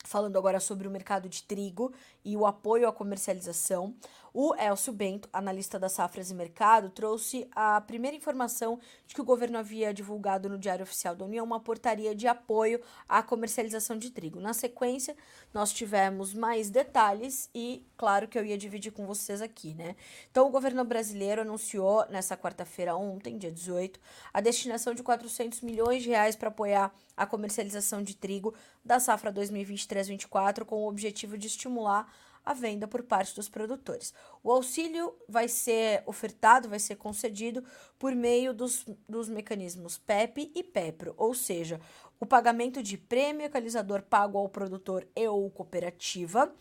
[0.04, 1.94] falando agora sobre o mercado de trigo
[2.24, 3.94] e o apoio à comercialização,
[4.34, 9.26] o Elcio Bento, analista da Safras e Mercado, trouxe a primeira informação de que o
[9.26, 12.80] governo havia divulgado no Diário Oficial da União uma portaria de apoio
[13.10, 14.40] à comercialização de trigo.
[14.40, 15.16] Na sequência,
[15.54, 19.96] nós tivemos mais detalhes e, claro, que eu ia dividir com vocês aqui, né?
[20.30, 24.00] Então, o governo brasileiro anunciou nessa quarta-feira, ontem, dia 18,
[24.34, 28.54] a destinação de 400 milhões de reais para apoiar a comercialização de trigo
[28.84, 32.12] da safra 2023-24 com o objetivo de estimular
[32.44, 34.14] a venda por parte dos produtores.
[34.44, 37.64] O auxílio vai ser ofertado, vai ser concedido
[37.98, 41.80] por meio dos, dos mecanismos PEP e PEPRO, ou seja,
[42.20, 46.54] o pagamento de prêmio equalizador pago ao produtor e ou cooperativa,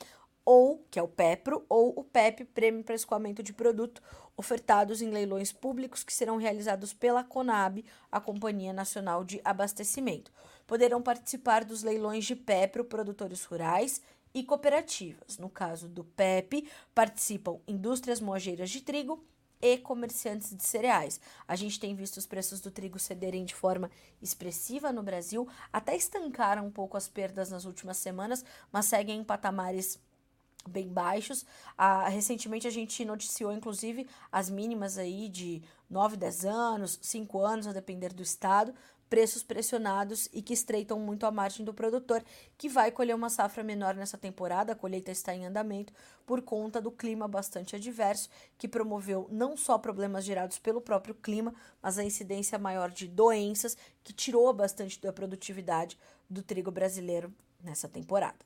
[0.45, 4.03] ou, que é o PEPRO, ou o PEP, Prêmio para Escoamento de Produto,
[4.37, 10.33] ofertados em leilões públicos que serão realizados pela CONAB, a Companhia Nacional de Abastecimento.
[10.67, 14.01] Poderão participar dos leilões de PEPRO produtores rurais
[14.35, 15.39] e cooperativas.
[15.39, 19.25] No caso do PEP, participam indústrias moageiras de trigo
[19.61, 21.21] e comerciantes de cereais.
[21.47, 23.91] A gente tem visto os preços do trigo cederem de forma
[24.23, 29.25] expressiva no Brasil, até estancaram um pouco as perdas nas últimas semanas, mas seguem em
[29.25, 29.99] patamares
[30.69, 31.45] bem baixos.
[31.77, 37.67] Ah, recentemente a gente noticiou, inclusive, as mínimas aí de 9, 10 anos, 5 anos,
[37.67, 38.75] a depender do estado,
[39.11, 42.25] preços pressionados e que estreitam muito a margem do produtor,
[42.57, 44.73] que vai colher uma safra menor nessa temporada.
[44.73, 45.93] A colheita está em andamento
[46.25, 51.53] por conta do clima bastante adverso, que promoveu não só problemas gerados pelo próprio clima,
[51.83, 55.99] mas a incidência maior de doenças, que tirou bastante da produtividade
[56.29, 58.39] do trigo brasileiro nessa temporada.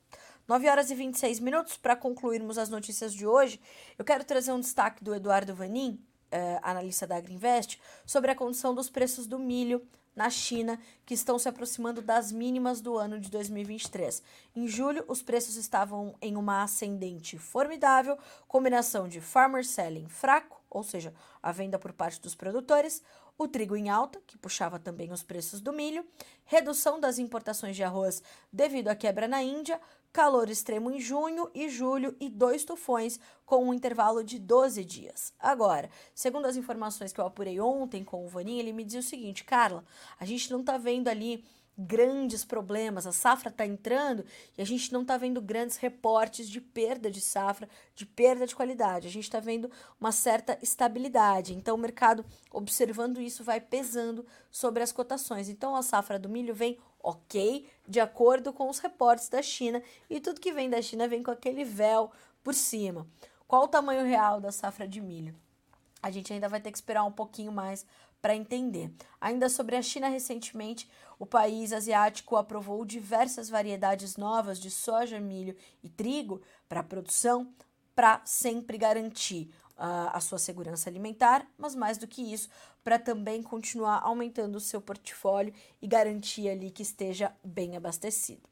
[0.48, 3.60] 9 horas e 26 minutos para concluirmos as notícias de hoje.
[3.98, 8.74] Eu quero trazer um destaque do Eduardo Vanin, eh, analista da Agriinvest, sobre a condição
[8.74, 13.30] dos preços do milho na China, que estão se aproximando das mínimas do ano de
[13.30, 14.22] 2023.
[14.54, 20.82] Em julho, os preços estavam em uma ascendente formidável, combinação de farmer selling fraco, ou
[20.82, 23.02] seja, a venda por parte dos produtores,
[23.36, 26.06] o trigo em alta, que puxava também os preços do milho,
[26.44, 28.22] redução das importações de arroz
[28.53, 29.80] devido à quebra na Índia,
[30.14, 35.34] calor extremo em junho e julho e dois tufões com um intervalo de 12 dias.
[35.41, 39.03] Agora, segundo as informações que eu apurei ontem com o Vaninho, ele me dizia o
[39.03, 39.84] seguinte: Carla,
[40.18, 41.45] a gente não tá vendo ali
[41.76, 43.08] grandes problemas.
[43.08, 44.24] A safra está entrando
[44.57, 48.54] e a gente não está vendo grandes reportes de perda de safra, de perda de
[48.54, 49.08] qualidade.
[49.08, 49.68] A gente está vendo
[50.00, 51.54] uma certa estabilidade.
[51.54, 55.49] Então, o mercado, observando isso, vai pesando sobre as cotações.
[55.49, 60.18] Então, a safra do milho vem ok, de acordo com os reportes da China, e
[60.18, 62.11] tudo que vem da China vem com aquele véu
[62.43, 63.07] por cima.
[63.47, 65.37] Qual o tamanho real da safra de milho?
[66.03, 67.87] A gente ainda vai ter que esperar um pouquinho mais
[68.21, 68.91] para entender.
[69.21, 75.55] Ainda sobre a China, recentemente, o país asiático aprovou diversas variedades novas de soja, milho
[75.83, 77.53] e trigo para produção,
[77.95, 82.49] para sempre garantir uh, a sua segurança alimentar, mas mais do que isso,
[82.83, 88.42] para também continuar aumentando o seu portfólio e garantir ali que esteja bem abastecido.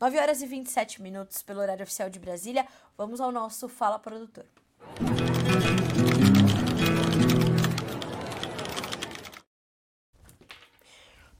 [0.00, 2.66] 9 horas e 27 minutos pelo horário oficial de Brasília.
[2.96, 4.46] Vamos ao nosso Fala Produtor.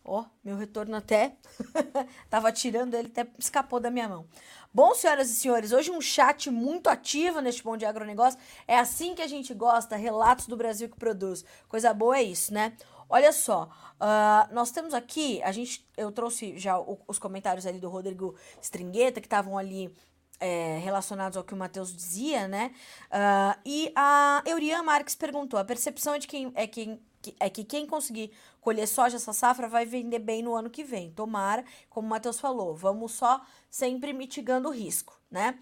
[0.05, 1.37] Ó, meu retorno até
[2.31, 4.27] tava tirando ele, até escapou da minha mão.
[4.73, 8.39] Bom, senhoras e senhores, hoje um chat muito ativo neste Bom de Agronegócio.
[8.67, 11.45] É assim que a gente gosta, relatos do Brasil que produz.
[11.69, 12.73] Coisa boa é isso, né?
[13.09, 13.69] Olha só,
[14.01, 18.37] uh, nós temos aqui, a gente, eu trouxe já o, os comentários ali do Rodrigo
[18.63, 19.93] Stringueta, que estavam ali
[20.39, 22.73] é, relacionados ao que o Matheus dizia, né?
[23.07, 27.03] Uh, e a Eurian Marques perguntou: a percepção é de quem é quem
[27.39, 31.11] é que quem conseguir colher soja essa safra vai vender bem no ano que vem.
[31.13, 33.41] Tomara, como o Matheus falou, vamos só
[33.71, 35.59] sempre mitigando o risco, né?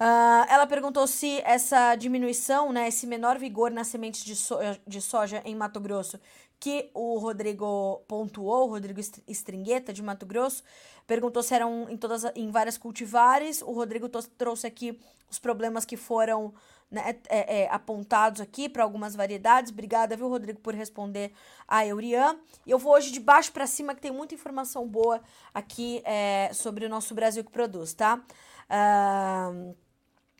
[0.00, 5.00] Uh, ela perguntou se essa diminuição, né, esse menor vigor nas sementes de, soja, de
[5.00, 6.18] soja em Mato Grosso,
[6.58, 10.62] que o Rodrigo pontuou, o Rodrigo Stringueta de Mato Grosso,
[11.06, 13.62] perguntou se eram em todas em várias cultivares.
[13.62, 14.98] O Rodrigo trouxe aqui
[15.30, 16.54] os problemas que foram
[16.92, 19.72] né, é, é, apontados aqui para algumas variedades.
[19.72, 21.32] Obrigada, viu, Rodrigo, por responder
[21.66, 22.36] a Eurian.
[22.66, 25.20] Eu vou hoje de baixo para cima, que tem muita informação boa
[25.54, 28.20] aqui é, sobre o nosso Brasil que produz, tá?
[28.68, 29.74] Uh,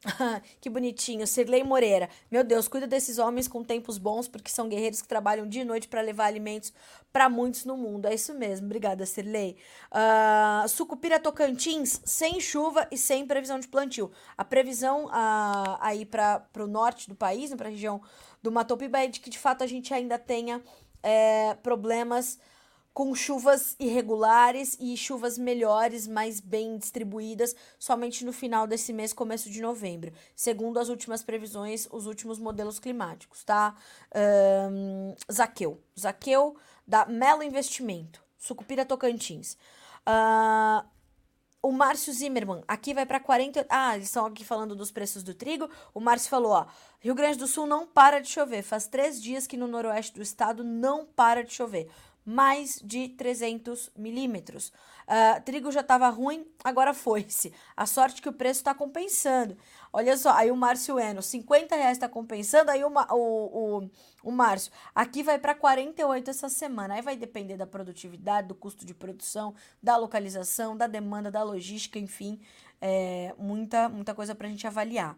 [0.60, 1.26] que bonitinho.
[1.26, 2.08] Sirlei Moreira.
[2.30, 5.64] Meu Deus, cuida desses homens com tempos bons, porque são guerreiros que trabalham dia e
[5.64, 6.72] noite para levar alimentos
[7.12, 8.06] para muitos no mundo.
[8.06, 8.66] É isso mesmo.
[8.66, 9.56] Obrigada, Sirlei.
[9.90, 14.10] Uh, Sucupira Tocantins, sem chuva e sem previsão de plantio.
[14.36, 18.00] A previsão uh, aí para o norte do país, né, para a região
[18.42, 20.60] do Mato Piba, é de que de fato a gente ainda tenha
[21.02, 22.38] é, problemas
[22.94, 29.50] com chuvas irregulares e chuvas melhores, mais bem distribuídas, somente no final desse mês, começo
[29.50, 33.74] de novembro, segundo as últimas previsões, os últimos modelos climáticos, tá?
[34.70, 35.82] Um, Zaqueu.
[35.98, 36.56] Zaqueu
[36.86, 39.56] da Melo Investimento, Sucupira Tocantins.
[40.06, 40.86] Uh,
[41.62, 43.64] o Márcio Zimmermann, aqui vai para 40.
[43.70, 45.70] Ah, eles estão aqui falando dos preços do trigo.
[45.94, 46.66] O Márcio falou: ó,
[46.98, 48.62] Rio Grande do Sul não para de chover.
[48.62, 51.88] Faz três dias que no noroeste do estado não para de chover
[52.24, 54.72] mais de 300 milímetros.
[55.02, 57.52] Uh, trigo já estava ruim, agora foi-se.
[57.76, 59.56] A sorte que o preço está compensando.
[59.92, 63.90] Olha só, aí o Márcio Eno, 50 reais está compensando, aí o, o, o,
[64.24, 66.94] o Márcio, aqui vai para 48 essa semana.
[66.94, 71.98] Aí vai depender da produtividade, do custo de produção, da localização, da demanda, da logística,
[71.98, 72.40] enfim,
[72.80, 75.16] é, muita, muita coisa para a gente avaliar.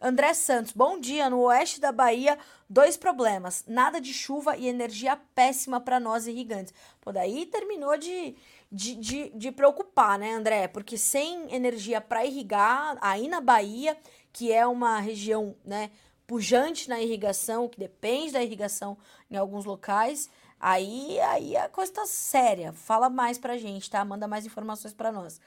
[0.00, 1.28] André Santos, bom dia.
[1.28, 2.38] No oeste da Bahia,
[2.70, 6.72] dois problemas: nada de chuva e energia péssima para nós irrigantes.
[7.00, 8.36] Pô, daí terminou de,
[8.70, 10.68] de, de, de preocupar, né, André?
[10.68, 13.96] Porque sem energia para irrigar, aí na Bahia,
[14.32, 15.90] que é uma região, né,
[16.28, 18.96] pujante na irrigação, que depende da irrigação
[19.28, 20.30] em alguns locais,
[20.60, 22.72] aí, aí a coisa tá séria.
[22.72, 24.04] Fala mais pra gente, tá?
[24.04, 25.40] Manda mais informações para nós.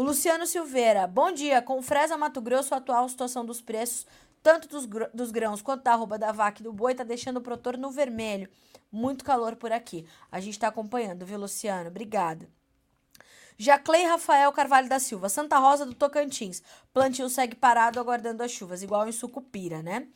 [0.00, 1.60] O Luciano Silveira, bom dia.
[1.60, 4.06] Com Fresa Mato Grosso, a atual situação dos preços,
[4.42, 7.42] tanto dos, dos grãos quanto da arroba da vaca e do boi, tá deixando o
[7.42, 8.48] produtor no vermelho.
[8.90, 10.06] Muito calor por aqui.
[10.32, 11.90] A gente está acompanhando, viu, Luciano?
[11.90, 12.48] Obrigada.
[13.58, 16.62] Jaclei Rafael Carvalho da Silva, Santa Rosa do Tocantins.
[16.94, 20.08] Plantio segue parado aguardando as chuvas, igual em Sucupira, né?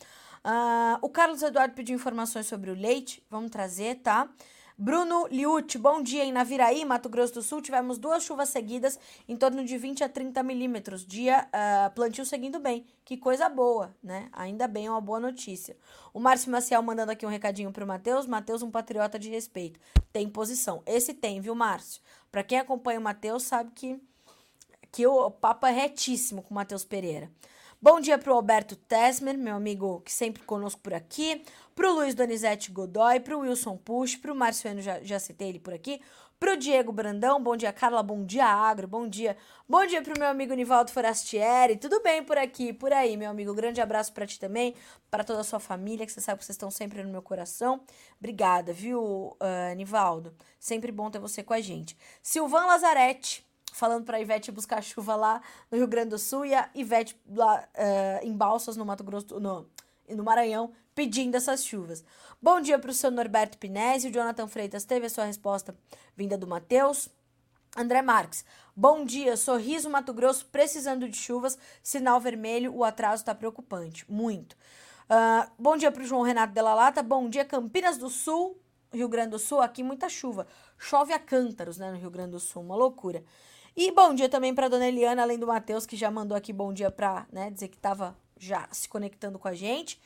[0.43, 3.23] Uh, o Carlos Eduardo pediu informações sobre o leite.
[3.29, 4.31] Vamos trazer, tá?
[4.77, 6.25] Bruno Liucci, bom dia.
[6.25, 8.99] Em Naviraí, Mato Grosso do Sul, tivemos duas chuvas seguidas
[9.29, 11.07] em torno de 20 a 30 milímetros.
[11.07, 12.85] Dia uh, plantio seguindo bem.
[13.05, 14.29] Que coisa boa, né?
[14.33, 15.77] Ainda bem, é uma boa notícia.
[16.13, 18.27] O Márcio Maciel mandando aqui um recadinho pro Matheus.
[18.27, 19.79] Matheus, um patriota de respeito.
[20.13, 20.83] Tem posição.
[20.87, 22.03] Esse tem, viu, Márcio?
[22.33, 24.03] Para quem acompanha o Matheus, sabe que,
[24.91, 27.31] que o papo é retíssimo com o Matheus Pereira.
[27.85, 31.45] Bom dia para o Alberto Tesmer, meu amigo que sempre conosco por aqui.
[31.75, 35.51] Para o Luiz Donizete Godoy, para o Wilson Push, para o Marciano, já, já citei
[35.51, 36.01] ele por aqui.
[36.41, 39.37] Para o Diego Brandão, bom dia, Carla, bom dia, Agro, bom dia.
[39.69, 43.31] Bom dia para o meu amigo Nivaldo Forastieri, tudo bem por aqui, por aí, meu
[43.31, 43.53] amigo.
[43.53, 44.75] Grande abraço para ti também,
[45.11, 47.83] para toda a sua família, que você sabe que vocês estão sempre no meu coração.
[48.19, 50.35] Obrigada, viu, uh, Nivaldo?
[50.59, 51.95] Sempre bom ter você com a gente.
[52.23, 53.44] Silvan Lazarete,
[53.75, 57.21] falando para a Ivete buscar chuva lá no Rio Grande do Sul e a Ivete
[57.29, 59.69] lá uh, em Balsas, no Mato Grosso, no,
[60.09, 62.05] no Maranhão, pedindo essas chuvas.
[62.41, 64.09] Bom dia para o seu Norberto Pinesi.
[64.09, 65.77] O Jonathan Freitas teve a sua resposta
[66.17, 67.09] vinda do Matheus.
[67.77, 68.45] André Marques,
[68.77, 69.37] bom dia.
[69.37, 71.59] Sorriso Mato Grosso precisando de chuvas.
[71.83, 74.09] Sinal vermelho, o atraso está preocupante.
[74.09, 74.53] Muito.
[75.11, 77.03] Uh, bom dia para o João Renato Della Lata.
[77.03, 78.57] Bom dia, Campinas do Sul,
[78.93, 79.61] Rio Grande do Sul.
[79.61, 80.47] Aqui muita chuva.
[80.79, 82.63] Chove a cântaros, né, no Rio Grande do Sul.
[82.63, 83.25] Uma loucura.
[83.77, 86.73] E bom dia também para dona Eliana, além do Matheus, que já mandou aqui bom
[86.73, 90.01] dia para né, dizer que estava já se conectando com a gente.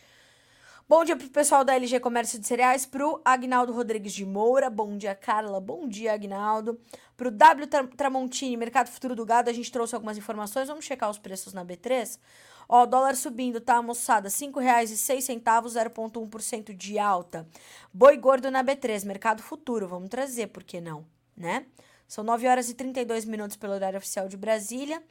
[0.89, 4.97] Bom dia pro pessoal da LG Comércio de Cereais, pro Agnaldo Rodrigues de Moura, bom
[4.97, 6.81] dia Carla, bom dia Agnaldo.
[7.15, 11.19] Pro W Tramontini, Mercado Futuro do Gado, a gente trouxe algumas informações, vamos checar os
[11.19, 12.19] preços na B3.
[12.67, 14.31] Ó, dólar subindo, tá, moçada?
[14.31, 17.47] R$ 5,06, 0,1% de alta.
[17.93, 21.05] Boi gordo na B3, Mercado Futuro, vamos trazer, por que não?
[21.39, 21.67] né?
[22.09, 25.03] São 9 horas e 32 minutos pelo horário oficial de Brasília.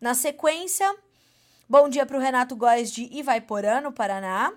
[0.00, 0.96] Na sequência,
[1.68, 4.52] bom dia para o Renato Góes de Ivaiporã, no Paraná.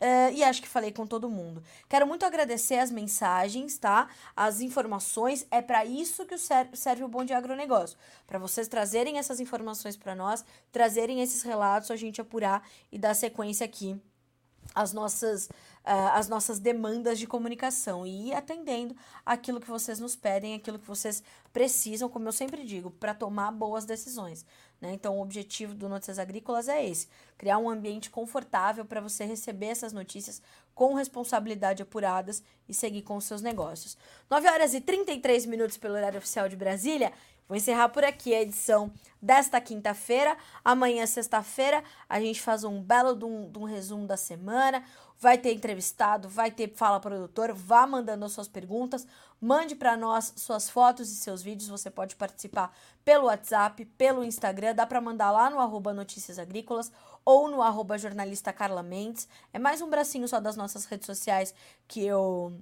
[0.00, 1.62] Uh, e acho que falei com todo mundo.
[1.88, 4.08] Quero muito agradecer as mensagens, tá?
[4.36, 5.46] As informações.
[5.50, 7.96] É para isso que serve o Bom Dia Agronegócio.
[8.26, 13.14] Para vocês trazerem essas informações para nós, trazerem esses relatos, a gente apurar e dar
[13.14, 13.98] sequência aqui
[14.74, 15.48] às nossas,
[15.84, 20.78] uh, às nossas demandas de comunicação e ir atendendo aquilo que vocês nos pedem, aquilo
[20.78, 24.44] que vocês precisam, como eu sempre digo, para tomar boas decisões.
[24.80, 24.92] Né?
[24.92, 27.08] Então, o objetivo do Notícias Agrícolas é esse:
[27.38, 30.42] criar um ambiente confortável para você receber essas notícias
[30.74, 33.96] com responsabilidade apuradas e seguir com os seus negócios.
[34.28, 37.12] 9 horas e 33 minutos pelo horário oficial de Brasília.
[37.46, 38.90] Vou encerrar por aqui a edição
[39.20, 40.36] desta quinta-feira.
[40.64, 44.82] Amanhã, sexta-feira, a gente faz um belo de um, de um, resumo da semana.
[45.18, 47.52] Vai ter entrevistado, vai ter fala produtor.
[47.52, 49.06] Vá mandando as suas perguntas.
[49.38, 51.68] Mande para nós suas fotos e seus vídeos.
[51.68, 54.74] Você pode participar pelo WhatsApp, pelo Instagram.
[54.74, 56.90] Dá para mandar lá no arroba Notícias Agrícolas
[57.24, 59.28] ou no arroba jornalista Carla Mendes.
[59.52, 61.54] É mais um bracinho só das nossas redes sociais
[61.86, 62.58] que eu,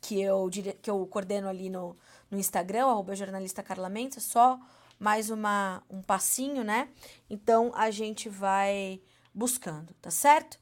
[0.00, 0.48] que eu,
[0.82, 1.96] que eu coordeno ali no
[2.30, 4.58] no Instagram, arroba jornalista Carla Mendes, só
[4.98, 6.88] mais uma, um passinho, né?
[7.30, 9.00] Então a gente vai
[9.32, 10.58] buscando, tá certo?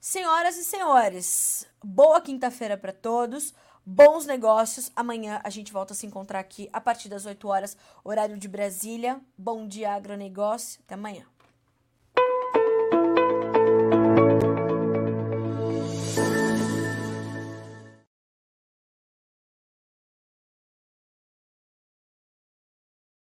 [0.00, 4.92] Senhoras e senhores, boa quinta-feira para todos, bons negócios.
[4.94, 8.48] Amanhã a gente volta a se encontrar aqui a partir das 8 horas, horário de
[8.48, 9.20] Brasília.
[9.36, 10.80] Bom dia, agronegócio.
[10.84, 11.37] Até amanhã.